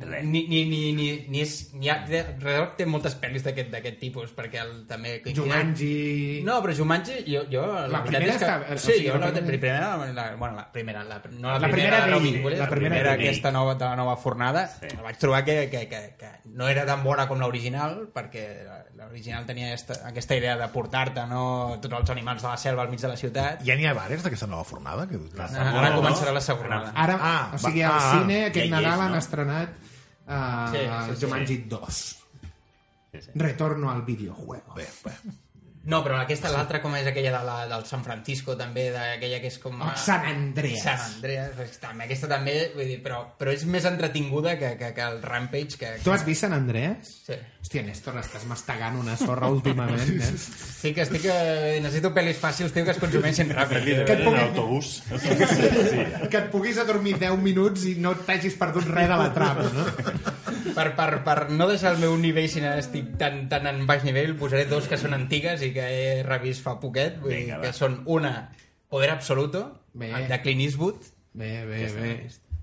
[0.00, 0.24] Res.
[0.24, 1.52] Ni, ni, ni, ni, ni és...
[1.76, 1.98] Ni ha,
[2.40, 5.18] Rock té moltes pel·lis d'aquest d'aquest tipus, perquè el, també...
[5.36, 6.40] Jumanji...
[6.46, 7.42] No, però Jumanji, jo...
[7.52, 7.62] jo
[7.92, 10.12] La veritat primera és que, està- o Sí, sigui, jo la la, la, primera- primera,
[10.16, 12.64] la, bueno, la primera, la, no la, La primera, primera de d'ell, Robin Williams, la
[12.64, 14.88] la primera primera, aquesta nova, de la nova fornada, Sí.
[14.96, 18.46] la vaig trobar que, que, que, que no era tan bona com l'original, perquè
[18.96, 22.90] l'original tenia esta, aquesta idea de portar-te no, tots els animals de la selva al
[22.90, 23.62] mig de la ciutat.
[23.66, 25.06] Ja n'hi ha vares d'aquesta nova fornada?
[25.06, 25.20] Que...
[25.38, 26.82] Ara, ara començarà la segona.
[26.94, 29.18] Ara, Ah, o sigui, al ah, cine ja aquest hi Nadal és, han no?
[29.20, 29.68] estrenat
[30.26, 32.02] uh, Sí, sí, sí, Jumanji 2.
[33.12, 33.30] Sí, sí.
[33.34, 34.74] Retorno al videojuego.
[34.74, 35.12] Bé, bé.
[35.84, 39.50] No, però aquesta, l'altra, com és aquella de la, del San Francisco, també, d'aquella que
[39.50, 39.80] és com...
[39.82, 40.84] Oh, San Andreas.
[40.84, 44.92] San Andreas, pues, també, aquesta també, vull dir, però, però és més entretinguda que, que,
[44.94, 45.80] que el Rampage.
[45.80, 47.10] Que, Tu has vist San Andreas?
[47.26, 47.38] Sí.
[47.62, 50.30] Hòstia, Néstor, estàs mastegant una sorra últimament, eh?
[50.34, 53.84] Estic, estic, eh, necessito pel·lis fàcils, tio, que es consumeixin ràpid.
[53.86, 54.88] De Que et en pugui- autobús.
[56.32, 59.86] Que et puguis adormir 10 minuts i no t'hagis perdut res de la trama, no?
[60.74, 64.02] Per, per, per no deixar el meu nivell si no estic tan, tan en baix
[64.08, 67.58] nivell, posaré dos que són antigues i que he revist fa poquet, vull dir, Vinga,
[67.62, 67.68] va.
[67.68, 68.50] que són una,
[68.92, 69.62] Poder Absoluto,
[69.94, 70.10] Bé.
[70.28, 70.98] de Clint Eastwood,
[71.32, 72.08] Bé, bé, bé.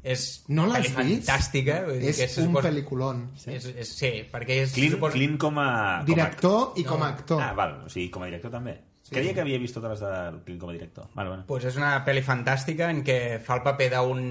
[0.04, 0.95] És No l'has vist?
[0.95, 1.80] fantàstica.
[1.86, 3.24] Vull dir, És que se un suposa- pel·liculón.
[3.45, 4.72] És, és, sí, perquè és...
[4.74, 5.66] Clint, suposa- Clint com a...
[5.66, 5.72] com
[6.02, 7.41] a- Director i com a actor.
[7.41, 8.78] Ah, val, o sigui, com a director també.
[9.04, 11.08] Sí, Creia que havia vist totes les de Clint com a director.
[11.16, 11.43] Vale, vale.
[11.47, 14.24] pues és una pel·li fantàstica en què fa el paper d'un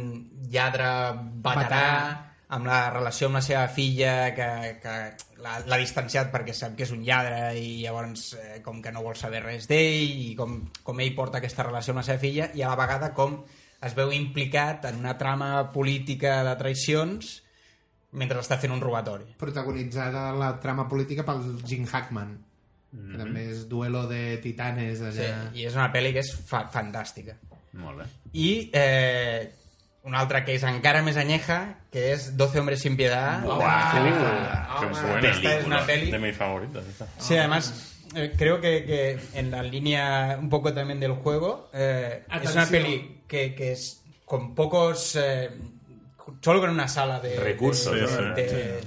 [0.53, 0.89] lladre
[1.43, 2.25] veterà Veterà.
[2.57, 4.95] amb la relació amb la seva filla que, que
[5.43, 9.17] l'ha distanciat perquè sap que és un lladre i llavors eh, com que no vol
[9.17, 12.63] saber res d'ell i com, com ell porta aquesta relació amb la seva filla i
[12.63, 13.43] a la vegada com
[13.83, 17.43] es veu implicat en una trama política de traïcions
[18.13, 19.27] mentre està fent un robatori.
[19.39, 22.39] Protagonitzada la trama política pel Jim Hackman.
[22.89, 25.51] Que també és duelo de titanes Sí, allà.
[25.53, 27.35] I és una pel·li que és fa fantàstica.
[27.77, 28.07] Molt bé.
[28.33, 29.51] I eh,
[30.09, 31.59] una altra que és encara més anyeja,
[31.93, 33.43] que és 12 hombres sin piedad.
[33.45, 34.67] Buah, de- pel·lícula.
[34.81, 35.31] Qué Home, buena.
[35.31, 36.11] esta es una peli.
[36.11, 36.87] De mis favoritas.
[36.87, 37.07] esta.
[37.19, 42.25] Sí, además, eh, creo que, que en la línea un poco también del juego, eh,
[42.27, 42.63] es Atención.
[42.63, 45.15] una peli que, que es con pocos...
[45.17, 45.51] eh,
[46.43, 47.37] solo con una sala de...
[47.39, 48.35] Recursos, de- ¿no?
[48.35, 48.81] de-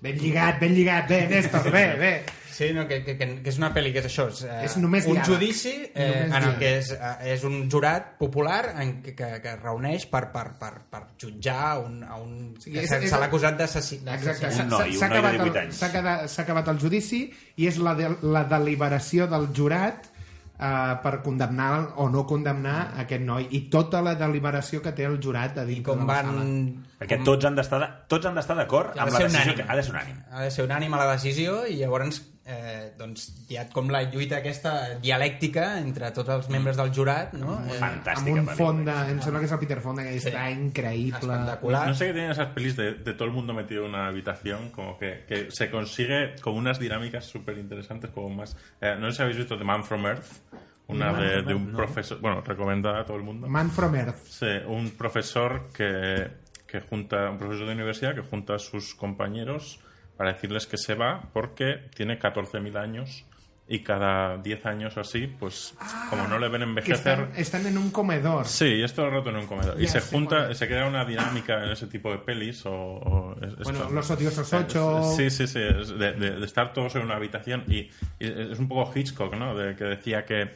[0.00, 2.24] Ben lligat, ben lligat, bé, Néstor, bé, bé.
[2.52, 4.76] Sí, no, que, que, que que és una pel·li que és això, és, eh, És
[4.78, 5.26] només un diàleg.
[5.26, 9.28] judici eh, Només en el que és, eh, és un jurat popular en que, que
[9.52, 13.10] es reuneix per, per, per, per jutjar un, a un sigui, que és- se és-
[13.10, 14.22] se l'ha acusat Exacte, d'assassinat.
[14.22, 15.76] s'ha Un noi, s'ha un noi de acabat, 18 el- anys.
[15.82, 17.20] s'ha acabat, s'ha acabat el judici
[17.56, 20.06] i és la, de, la deliberació del jurat
[20.58, 25.20] eh, per condemnar o no condemnar aquest noi i tota la deliberació que té el
[25.22, 26.26] jurat a dintre com van...
[26.26, 26.44] sala.
[26.98, 29.82] Perquè tots han d'estar de- tots han d'estar d'acord amb la decisió que ha de
[29.82, 30.24] ser unànime.
[30.32, 34.38] Ha de ser unànime la decisió i llavors eh, doncs, hi ha com la lluita
[34.40, 34.72] aquesta
[35.02, 37.58] dialèctica entre tots els membres del jurat, no?
[37.68, 38.56] Eh, Fantàstica amb un.
[38.56, 41.18] Fonda, em sembla que és el Peter Fonda, que està increïble.
[41.18, 41.86] espectacular.
[41.88, 44.70] No sé qué tienen esas pelis de, de todo el mundo metido en una habitación,
[44.70, 48.56] como que, que se consigue con unas dinámicas súper interesantes, como más...
[48.80, 50.26] eh, no sé si habéis visto The Man from Earth,
[50.88, 52.18] una de, de un profesor...
[52.20, 53.46] Bueno, recomendada a todo el mundo.
[53.46, 54.24] Man from Earth.
[54.24, 56.28] Sí, un profesor que,
[56.66, 59.80] que junta, un profesor de universidad que junta a sus compañeros
[60.18, 63.24] para decirles que se va porque tiene 14.000 años
[63.70, 65.74] y cada 10 años o así, pues
[66.08, 67.20] como no le ven envejecer...
[67.20, 68.46] están, están en un comedor.
[68.46, 69.78] Sí, y es todo el rato en un comedor.
[69.80, 70.56] y se sé junta, es.
[70.58, 72.72] se crea una dinámica en ese tipo de pelis o...
[72.72, 75.12] o es- Bueno, Los Odiosos 8.
[75.16, 75.60] Sí, sí, sí.
[75.60, 77.80] es de, de- de estar todos en una habitación y,
[78.18, 79.54] y es un poco Hitchcock, ¿no?
[79.54, 80.50] De que decía que,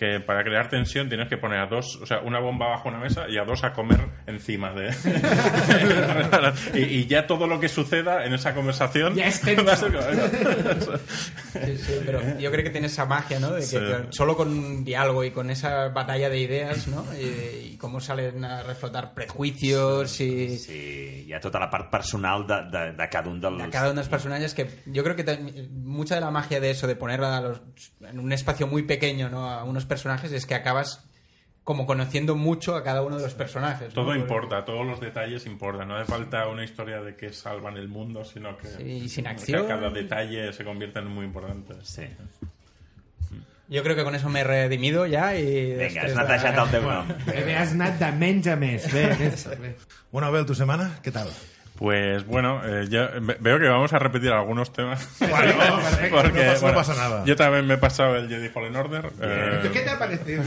[0.00, 2.98] que para crear tensión tienes que poner a dos, o sea, una bomba bajo una
[2.98, 4.88] mesa y a dos a comer encima de...
[6.74, 9.14] y, y ya todo lo que suceda en esa conversación...
[9.14, 9.40] Ya es
[11.52, 13.50] Sí, sí, pero yo creo que tiene esa magia, ¿no?
[13.52, 13.76] De que, Sí.
[14.10, 17.04] solo con un diálogo y con esa batalla de ideas, ¿no?
[17.20, 22.46] Y, y cómo salen a reflotar prejuicios y Sí, hi ha tota la part personal
[22.46, 23.58] de, de, de cada un dels...
[23.62, 25.38] de cada uno de los personajes que yo creo que te-
[25.72, 27.60] mucha de la magia de eso, de poner a los,
[28.00, 29.48] en un espacio muy pequeño, ¿no?
[29.50, 31.04] A unos personajes es que acabas
[31.64, 33.88] como conociendo mucho a cada uno de los personajes.
[33.88, 33.94] ¿no?
[33.94, 35.88] Todo importa, todos los detalles importan.
[35.88, 39.90] No hace falta una historia de que salvan el mundo, sino que Sí, sin cada
[39.90, 41.74] detalle se convierte en muy importante.
[41.82, 42.04] Sí.
[43.68, 45.76] Yo creo que con eso me he redimido ya y...
[45.78, 47.12] Vinga, després has netejat el teu nom.
[47.28, 48.88] Bé, has anat de menys a més.
[48.90, 49.30] Bé, bé,
[49.62, 49.76] bé.
[50.10, 51.30] Bueno, Abel, tu semana, ¿qué tal?
[51.80, 55.08] Pues bueno, eh, yo ve- veo que vamos a repetir algunos temas.
[55.18, 57.24] Bueno, perfecto, no pasa- no pasa nada.
[57.24, 59.10] Yo también me he pasado el Jedi Fallen Order.
[59.22, 60.42] eh, ¿Qué te ha parecido?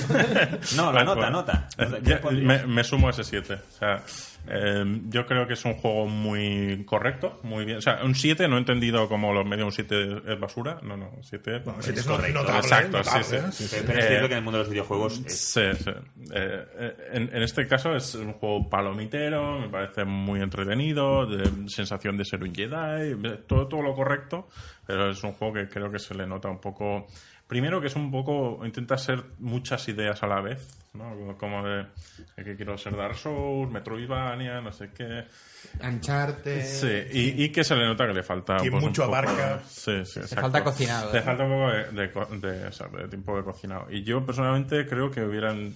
[0.75, 1.67] No, la pues, nota, pues, nota.
[1.79, 3.53] eh, me, me sumo a ese 7.
[3.55, 4.01] O sea,
[4.47, 7.77] eh, yo creo que es un juego muy correcto, muy bien.
[7.77, 10.79] O sea, un 7 no he entendido como los medios un 7 es basura.
[10.83, 12.39] No, no, un 7 Bueno, es es correcto.
[12.41, 13.35] notable, Exacto, notable, sí, sí.
[13.37, 13.41] ¿eh?
[13.51, 13.75] Sí, sí.
[13.85, 15.89] Pero es Eh, cierto que en el mundo de los videojuegos es Sí, sí.
[16.33, 21.69] Eh, eh, en, en este caso es un juego palomitero, me parece muy entretenido, de
[21.69, 23.15] sensación de ser un Jedi,
[23.47, 24.49] todo, todo lo correcto,
[24.85, 27.07] pero es un juego que creo que se le nota un poco...
[27.47, 28.65] Primero que es un poco...
[28.65, 31.35] Intenta ser muchas ideas a la vez, ¿no?
[31.37, 31.85] Como de,
[32.37, 35.25] de que quiero ser Dark Souls, Metroidvania, no sé qué...
[35.81, 36.63] Ancharte.
[36.63, 38.57] Sí, y, y que se le nota que le falta...
[38.57, 39.61] Que pues, un mucho poco- abarca.
[39.67, 40.41] Sí, sí, exacto.
[40.41, 41.21] falta cocinado, Le ¿eh?
[41.21, 43.87] falta un poco de, de co- de- o sea, de tiempo de cocinado.
[43.91, 45.75] Y yo personalmente creo que hubieran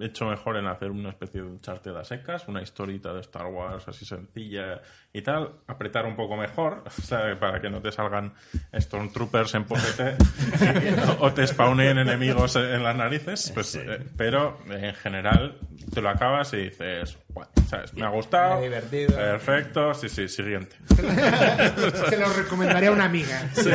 [0.00, 3.86] hecho mejor en hacer una especie de Uncharted a secas, una historita de Star Wars
[3.88, 4.80] así sencilla
[5.12, 8.34] y tal, apretar un poco mejor, o sea, para que no te salgan
[8.78, 10.16] Stormtroopers en posete
[11.20, 15.58] o, o te spawnen enemigos en las narices, pues, eh, pero en general
[15.92, 17.18] te lo acabas y dices,
[17.68, 17.94] ¿sabes?
[17.94, 19.16] me ha gustado, Me divertido.
[19.16, 20.76] perfecto, sí, sí, siguiente.
[22.08, 23.48] Se lo recomendaría a una amiga.
[23.52, 23.70] Sí,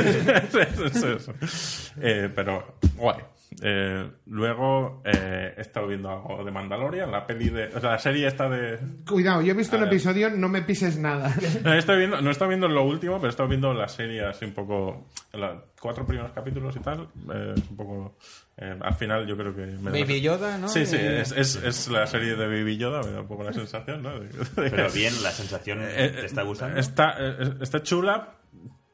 [0.51, 0.59] sí,
[0.93, 1.91] sí, sí.
[2.01, 3.17] Eh, pero guay.
[3.62, 7.66] Eh, luego eh, he estado viendo algo de Mandalorian, la peli de.
[7.76, 8.80] O sea, la serie esta de.
[9.08, 9.88] Cuidado, yo he visto ver.
[9.88, 11.34] episodio No me pises nada.
[11.64, 14.24] No, estoy viendo, no he estado viendo lo último, pero he estado viendo la serie
[14.26, 15.08] así un poco.
[15.34, 17.08] Los cuatro primeros capítulos y tal.
[17.34, 18.18] eh, un poco.
[18.58, 19.66] eh, al final yo creo que.
[19.66, 20.68] Me da- Baby Yoda, ¿no?
[20.70, 23.54] Sí, sí, es, es, es la serie de Baby Yoda, me da un poco la
[23.54, 24.12] sensación, ¿no?
[24.56, 26.80] Pero bien, la sensación Eh, te está gustando.
[26.80, 27.16] Está,
[27.62, 28.36] está chula,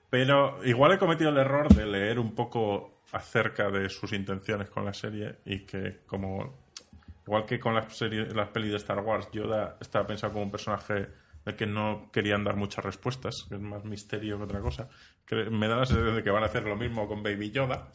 [0.09, 4.85] pero igual he cometido el error de leer un poco acerca de sus intenciones con
[4.85, 6.67] la serie y que como
[7.25, 10.51] igual que con las series, las pelis de Star Wars, Yoda estaba pensado como un
[10.51, 11.07] personaje
[11.45, 14.89] del que no querían dar muchas respuestas, que es más misterio que otra cosa.
[15.25, 17.91] Que me da la sensación de que van a hacer lo mismo con Baby Yoda.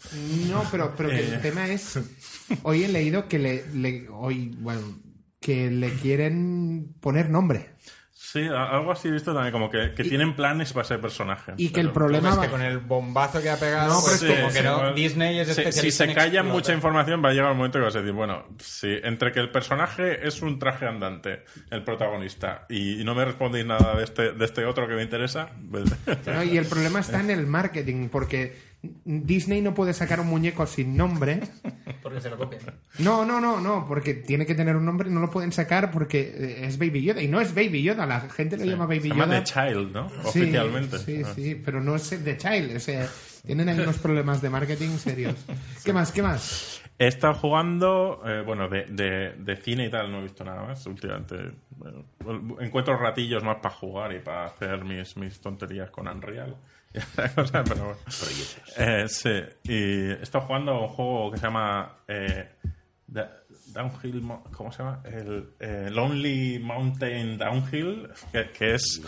[0.48, 1.34] No, pero, pero que Eh.
[1.34, 1.98] el tema es.
[2.62, 4.98] Hoy he leído que le, le- hoy, bueno,
[5.40, 7.70] que le quieren poner nombre.
[8.34, 11.52] Sí, algo así he visto también, como que, que tienen planes para ese personaje.
[11.56, 14.32] Y que el problema Es que con el bombazo que ha pegado, No, pues pero
[14.32, 16.72] es como Sí, que sí, no, Disney es si- especialista Si se en calla mucha
[16.72, 19.52] información, va a llegar un momento que vas a decir, bueno, si entre que el
[19.52, 24.44] personaje es un traje andante, el protagonista, y no me respondéis nada de este, de
[24.44, 25.84] este otro que me interesa, pues-
[26.26, 26.42] ¿no?
[26.42, 28.63] Y el problema está en el marketing, porque
[29.04, 31.40] Disney no puede sacar un muñeco sin nombre.
[32.02, 32.60] Porque se lo copian.
[32.98, 35.90] No, no, no, no, porque tiene que tener un nombre y no lo pueden sacar
[35.90, 37.22] porque eh, es Baby Yoda.
[37.22, 39.44] Y no es Baby Yoda, la gente lo llama Baby se llama Yoda.
[39.44, 40.08] The Child, ¿no?
[40.10, 40.98] Sí, Oficialmente.
[40.98, 41.32] Sí, Ah.
[41.34, 42.76] sí, pero no es The Child.
[42.76, 43.08] O sea,
[43.46, 45.34] tienen ahí unos problemas de marketing serios.
[45.84, 46.12] ¿Qué más?
[46.12, 46.80] ¿Qué más?
[46.96, 50.62] He estado jugando, eh, bueno, de, de, de cine y tal, no he visto nada
[50.62, 51.36] más últimamente.
[51.70, 52.04] Bueno,
[52.60, 56.54] encuentro ratillos más para jugar y para hacer mis, mis tonterías con Unreal.
[56.94, 57.98] y cosa, pero bueno.
[58.76, 62.48] Eh, sí, y he estado jugando a un juego que se llama eh,
[63.72, 65.00] Downhill, Mo- ¿cómo se llama?
[65.04, 69.00] El eh, Lonely Mountain Downhill, que, que es,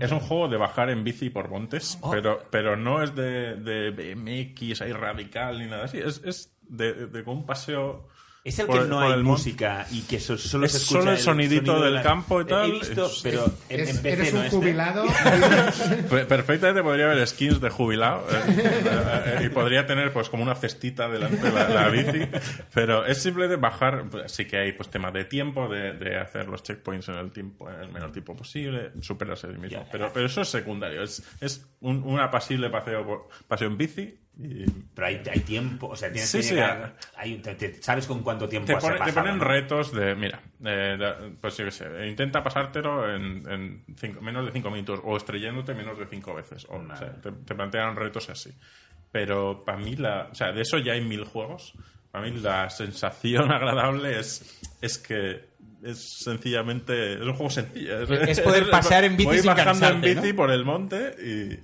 [0.00, 3.90] es un juego de bajar en bici por montes, pero, pero no es de, de
[3.90, 8.08] BMX, ahí radical ni nada así, es, es de, de un paseo...
[8.46, 11.12] Es el por que no hay música y que so- solo Es se escucha solo
[11.12, 12.68] el sonidito sonido del la- campo y tal.
[12.68, 14.56] He visto, Es- pero en, Es- en PC eres no un este.
[14.58, 15.04] jubilado.
[16.10, 18.42] Pe- Perfectamente podría haber skins de jubilado eh,
[19.40, 22.28] eh, y podría tener pues como una cestita delante de la, la bici,
[22.74, 26.46] pero es simplemente bajar, pues, sí que hay pues temas de tiempo, de, de hacer
[26.46, 30.10] los checkpoints en el tiempo, en el menor tiempo posible, superarse a sí mismo, pero,
[30.12, 35.22] pero eso es secundario, es, es un, un apacible paseo, paseo en bici Pero hay,
[35.30, 36.96] hay tiempo, o sea, tienes Sí, que sí, llegar...
[37.16, 39.44] hay- te- te- ¿Sabes con cuánto tiempo te, has pone- te ponen no?
[39.44, 44.44] retos de, mira, eh, de- pues yo qué sé, intenta pasártelo en, en cinco- menos
[44.46, 46.64] de 5 minutos o estrellándote menos de 5 veces.
[46.68, 48.50] O, o sea, te plantean retos así.
[49.12, 51.74] Pero para mí, la, o sea, de eso ya hay mil juegos.
[52.10, 55.53] Para mí la sensación agradable es, es que
[55.84, 60.00] es sencillamente es un juego sencillo Es poder pasear en bici Voy sin bajando en
[60.00, 60.36] bici ¿no?
[60.36, 61.14] por el monte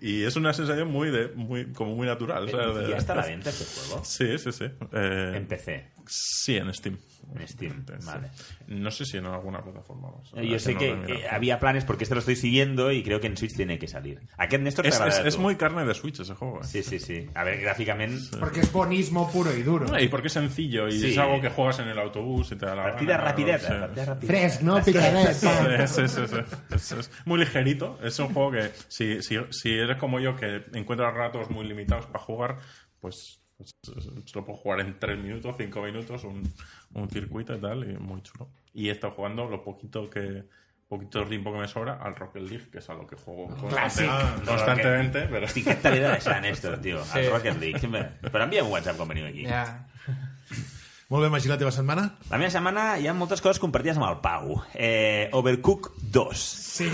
[0.01, 2.97] y, y es una sensación muy de muy como muy natural o sea, de- ¿Ya
[2.97, 4.05] está a la venta este juego?
[4.05, 6.99] sí sí sí Eh, En PC, sí en Steam
[7.35, 8.31] en Steam, vale.
[8.69, 10.31] no sé si en alguna plataforma más.
[10.33, 13.27] Yo sé no que eh, había planes porque este lo estoy siguiendo y creo que
[13.29, 14.21] en Switch tiene que salir.
[14.37, 15.43] Aquest Néstor es, t'agrada es, a es tu?
[15.43, 16.65] muy carne de Switch ese juego eh.
[16.65, 17.27] Sí, sí, sí.
[17.35, 18.37] A ver, gráficamente...
[18.39, 19.99] Porque es bonismo puro y duro.
[20.01, 21.13] y porque es sencillo y Sí.
[21.13, 23.67] es algo que juegas en el autobús y te da la Partida gana, rapideta, sí.
[23.81, 24.39] partida rapideta.
[24.39, 24.79] Fresc, no?
[24.79, 24.89] Es,
[26.93, 27.99] es muy ligerito.
[28.03, 32.07] Es un juego que, si, si, si eres como yo, que encuentras ratos muy limitados
[32.07, 32.57] para jugar,
[33.01, 36.43] pues, pues, se lo puedo jugar en 3 minutos, 5 minutos, un,
[36.95, 38.49] un circuito y tal, y muy chulo.
[38.75, 40.45] Y he estado jugando lo poquito que
[40.89, 44.07] poquito tiempo que me sobra al Rocket League, que es a lo que juego constante-
[44.09, 45.45] Ah, constantemente, però...
[45.47, 47.05] Hosti, què t'havia de deixar, Néstor, tio?
[47.15, 47.79] El Rocket League.
[48.33, 49.45] Però envia'm un WhatsApp veniu aquí.
[49.47, 49.87] Ja.
[51.11, 52.05] Molt bé, Magí, la teva setmana?
[52.31, 54.61] La meva setmana hi ha moltes coses compartides amb el Pau.
[54.79, 56.43] Eh, Overcook 2.
[56.71, 56.87] Sí.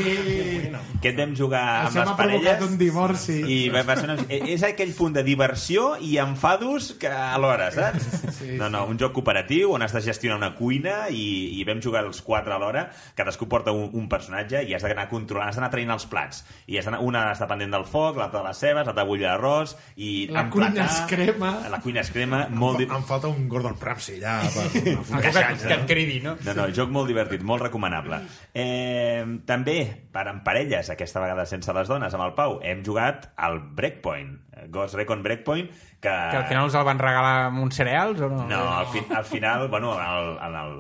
[1.05, 2.47] Que vam jugar amb Això les m'ha parelles.
[2.47, 3.37] provocat un divorci.
[3.45, 4.17] I va, va ser una...
[4.55, 8.07] És aquell punt de diversió i enfados que alhora, saps?
[8.39, 11.85] Sí, no, no, un joc cooperatiu on has de gestionar una cuina i, i vam
[11.85, 12.87] jugar els quatre alhora,
[13.21, 16.41] cadascú porta un, un personatge i has d'anar controlant, has d'anar traient els plats.
[16.73, 19.77] I has una està pendent del foc, l'altra de les cebes, l'altra de bullir l'arròs
[20.01, 21.55] i La emplatar- cuina es crema.
[21.69, 22.81] La cuina es crema, molt...
[22.81, 22.89] Di...
[22.89, 24.67] Em falta un Gordon Ramsay allà per,
[25.11, 26.37] focar que, que et cridi, no?
[26.47, 28.21] No, no, joc molt divertit, molt recomanable.
[28.55, 29.77] Eh, també,
[30.15, 34.37] per en parelles, aquesta vegada sense les dones, amb el Pau, hem jugat al Breakpoint,
[34.73, 35.69] Ghost Recon Breakpoint,
[36.01, 36.13] que...
[36.13, 38.45] Que al final us el van regalar amb uns cereals o no?
[38.51, 40.77] No, al, fi, al final, bueno, al, en el,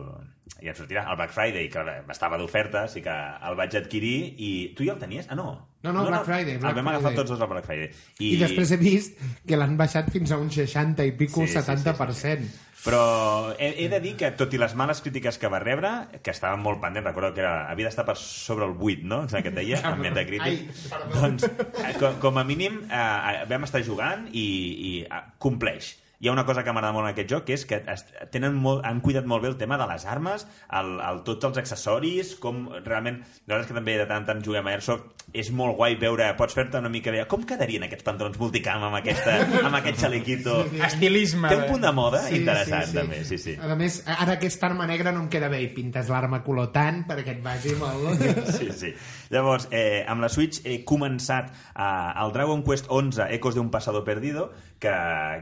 [0.62, 3.14] ja em sortirà, el Black Friday, que estava d'oferta, sí que
[3.48, 4.50] el vaig adquirir i...
[4.76, 5.26] Tu ja el tenies?
[5.30, 5.48] Ah, no.
[5.82, 7.18] No, no, Black Friday, Black el vam agafar Friday.
[7.20, 7.90] tots dos al Black Friday.
[8.18, 8.32] I...
[8.34, 11.60] I després he vist que l'han baixat fins a un 60 i pico, Sí, sí,
[11.60, 12.48] sí, 70%.
[12.86, 15.90] Però he, he de dir que, tot i les males crítiques que va rebre,
[16.22, 19.22] que estaven molt pendents, recordo que era, havia d'estar per sobre el 8, no?
[19.26, 20.46] Em que et deia, Metacritic.
[20.46, 21.12] Ai, perdó.
[21.18, 21.48] doncs,
[21.82, 25.96] eh, com, com a mínim, eh, vam estar jugant i, i eh, compleix.
[26.18, 28.56] Hi ha una cosa que m'agrada molt en aquest joc, que és que es, tenen
[28.56, 32.34] molt, han cuidat molt bé el tema de les armes, el, el, tots els accessoris,
[32.40, 35.98] com realment, nosaltres que també de tant en tant juguem a Airsoft, és molt guai
[36.00, 39.36] veure, pots fer-te una mica com quedarien aquests pantalons multicam amb, aquesta,
[39.66, 40.56] amb aquest xalequito?
[40.86, 41.50] Estilisme.
[41.52, 42.96] Té un punt de moda Sí, interessant, sí, sí.
[42.96, 43.56] també, sí, sí.
[43.60, 47.04] A més, ara aquesta arma negra no em queda bé i pintes l'arma color tant
[47.08, 48.24] perquè et vagi molt...
[48.56, 48.92] Sí, sí.
[49.30, 53.70] Llavors, eh, amb la Switch he començat eh, el Dragon Quest 11 Ecos de un
[53.70, 54.92] pasado perdido, que,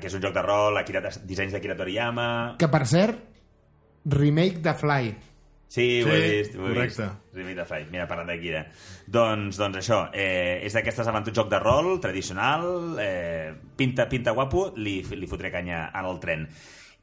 [0.01, 2.29] que és un joc de rol, Akira, dissenys d'Akira Toriyama...
[2.59, 3.21] Que, per cert,
[4.05, 5.15] remake de Fly.
[5.75, 7.03] Sí, ho he Sí, vist, ho he correcte.
[7.03, 7.35] vist.
[7.35, 8.61] Remake de Flight, mira, parlant d'Akira.
[9.11, 14.69] Doncs, doncs això, eh, és d'aquestes aventures joc de rol, tradicional, eh, pinta, pinta guapo,
[14.77, 16.47] li, li fotré canya en el tren.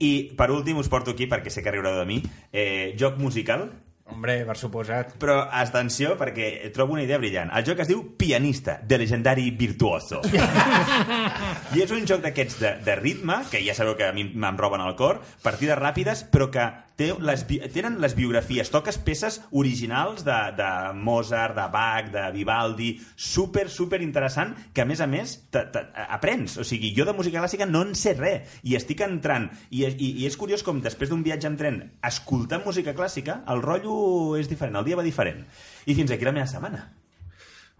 [0.01, 2.21] I, per últim, us porto aquí, perquè sé que riureu de mi,
[2.53, 3.67] eh, joc musical,
[4.11, 5.15] Hombre, per suposat.
[5.21, 7.51] Però atenció, perquè trobo una idea brillant.
[7.55, 10.21] El joc es diu Pianista, de legendari virtuoso.
[10.27, 14.59] I és un joc d'aquests de, de ritme, que ja sabeu que a mi me'n
[14.59, 16.67] roben el cor, partides ràpides, però que
[17.01, 17.43] té les,
[17.73, 24.01] tenen les biografies, toques peces originals de, de Mozart, de Bach, de Vivaldi, super, super
[24.05, 26.59] interessant, que a més a més te, te, aprens.
[26.61, 30.13] O sigui, jo de música clàssica no en sé res, i estic entrant, i, i,
[30.21, 34.51] i és curiós com després d'un viatge en tren, escoltant música clàssica, el rotllo és
[34.51, 35.45] diferent, el dia va diferent.
[35.89, 36.85] I fins aquí la meva setmana.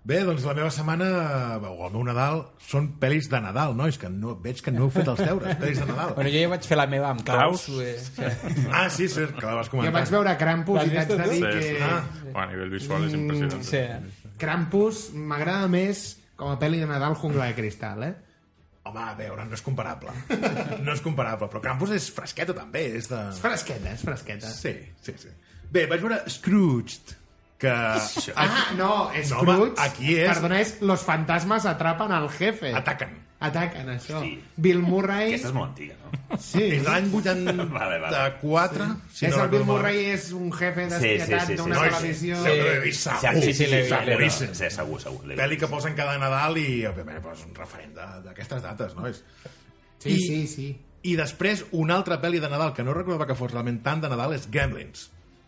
[0.04, 1.08] Bé, doncs la meva setmana,
[1.70, 4.90] o el meu Nadal, són pel·lis de Nadal, nois, que no, veig que no heu
[4.96, 6.16] fet els deures, pel·lis de Nadal.
[6.18, 7.68] Bueno, jo ja vaig fer la meva amb Klaus.
[7.68, 7.84] Klaus.
[7.86, 8.64] eh, sí.
[8.74, 9.94] Ah, sí, sí, que la vas Jo comentar.
[10.00, 11.62] vaig veure Krampus i t'haig de dir Sí, que...
[11.68, 11.78] sí.
[11.86, 12.02] Ah.
[12.24, 13.64] Bueno, a nivell visual és impressionant.
[13.70, 13.84] Sí.
[14.42, 16.02] Krampus m'agrada més
[16.42, 18.14] com a pel·li de Nadal Jungla de Cristal, eh?
[18.90, 20.10] Home, a veure, no és comparable.
[20.82, 23.20] No és comparable, però Campus és fresqueta també, és de...
[23.30, 24.50] És fresqueta, és fresqueta.
[24.50, 24.74] Sí,
[25.06, 25.30] sí, sí.
[25.70, 27.14] Bé, vaig veure Scrooged,
[27.62, 27.72] que...
[28.36, 29.82] Ah, no, és No, home, Scrooge.
[29.86, 32.74] aquí és- Perdona, és Los fantasmas atrapan al jefe.
[32.76, 33.20] Ataquen.
[33.42, 34.20] Ataquen, això.
[34.22, 34.36] Sí.
[34.62, 35.32] Bill Murray...
[35.32, 36.38] Aquesta és molt antiga, no?
[36.38, 36.62] Sí.
[36.76, 38.12] És l'any Vale, vale.
[38.38, 41.80] 84, si és no el Bill Murray és un jefe Sí, sí, sí, sí, d'una
[41.80, 41.88] sí.
[41.90, 42.38] televisió...
[42.44, 43.42] Sí, l'he vist Sí, segur.
[43.48, 43.96] sí, sí, l'he vist.
[44.06, 44.54] Seguríssim.
[44.60, 45.26] Sí, segur, segur.
[45.40, 49.08] Pel·li que posen cada Nadal i, òbviament, pues, un referent de- d'aquestes dates, no?
[49.10, 49.24] És...
[49.98, 50.68] Sí, I- sí, sí.
[51.02, 54.10] I després, una altra pel·li de Nadal que no recordava que fos realment tant de
[54.14, 55.08] Nadal és Gremlins.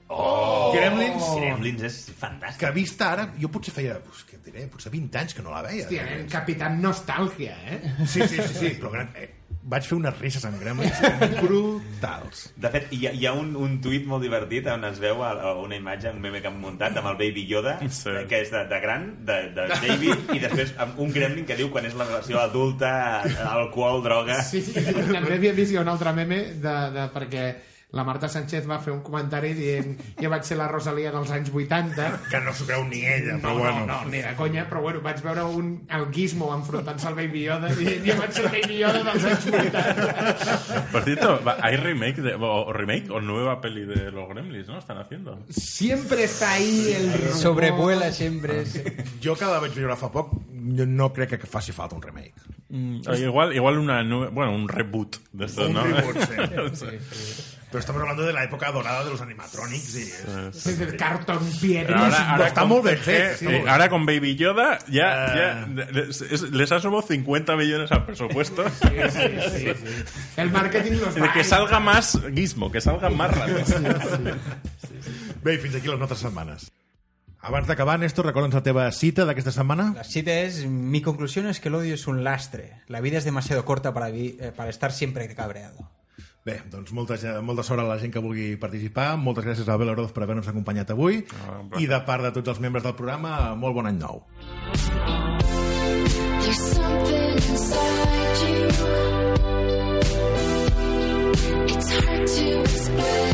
[0.09, 0.71] Oh!
[0.75, 2.59] Gremlins, Gremlins és fantàstic.
[2.59, 5.53] que vista ara, jo potser feia, pues, què et diré, potser 20 anys que no
[5.53, 5.85] la veia.
[5.87, 7.79] Hòstia, nen, Capitán Nostàlgia, eh?
[8.05, 9.29] Sí, sí, sí, sí però gran, eh,
[9.63, 10.99] vaig fer unes risses amb Gremlins
[11.41, 12.43] brutals.
[12.59, 15.31] De fet, hi ha, hi ha un, un tuit molt divertit on es veu a,
[15.49, 18.11] a una imatge, un meme que han muntat amb el Baby Yoda, Sí.
[18.29, 21.69] que és de, de gran, de, de baby, i després amb un gremlin que diu
[21.73, 22.93] quan és la relació adulta,
[23.53, 24.41] alcohol, droga...
[24.43, 27.45] Sí, sí, també havia vist un altre meme de, de, perquè
[27.93, 31.51] la Marta Sánchez va fer un comentari dient jo vaig ser la Rosalia dels anys
[31.53, 33.85] 80 Que no s'ho creu ni ella, no, però bueno.
[33.85, 37.43] no, no, ni de conya, però bueno, vaig veure un, el Gizmo enfrontant-se al Baby
[37.45, 41.77] Yoda dient jo vaig ser el Baby Yoda dels anys 80 Por cierto, va- hay
[41.77, 44.79] remake de, o, o remake o nueva peli de los Gremlins, ¿no?
[44.79, 45.37] Están haciendo.
[45.49, 47.37] siempre está ahí el rumor.
[47.37, 48.61] Sobrevuela sempre.
[48.63, 48.73] És...
[49.23, 52.33] Jo que la vaig veure fa poc, jo no crec que faci falta un remake.
[53.05, 55.83] Ah, igual, igual una bueno, un reboot de estos, Un ¿no?
[55.83, 56.17] reboot,
[56.73, 57.53] sí.
[57.73, 60.05] Pero estamos hablando de la época dorada de los animatronics y...
[60.53, 63.47] Sí, el cartón piedra ahora, ahora bien, CG, sí, eh, sí.
[63.67, 65.65] ahora con Baby Yoda ya, Ah.
[65.65, 68.63] ya les, es- les ha subido 50 millones al presupuesto
[70.37, 73.73] el marketing los de que salga más Gizmo, que salga más ratos.
[75.43, 76.69] Bé, fins aquí les nostres setmanes.
[77.43, 79.89] Abans d'acabar, Néstor, recorda'ns la teva cita d'aquesta setmana.
[79.97, 82.83] La cita es, mi conclusión es que el odio es un lastre.
[82.87, 85.89] La vida es demasiado corta para, vi- eh, para estar siempre cabreado.
[86.43, 89.13] Bé, doncs molta, molta sort a la gent que vulgui participar.
[89.15, 91.21] Moltes gràcies a Abel Oroz per haver-nos acompanyat avui.
[91.39, 91.61] Ah.
[91.79, 94.19] I de part de tots els membres del programa, molt bon any nou.
[96.43, 98.67] There's something inside you.
[101.71, 103.33] It's hard to explain.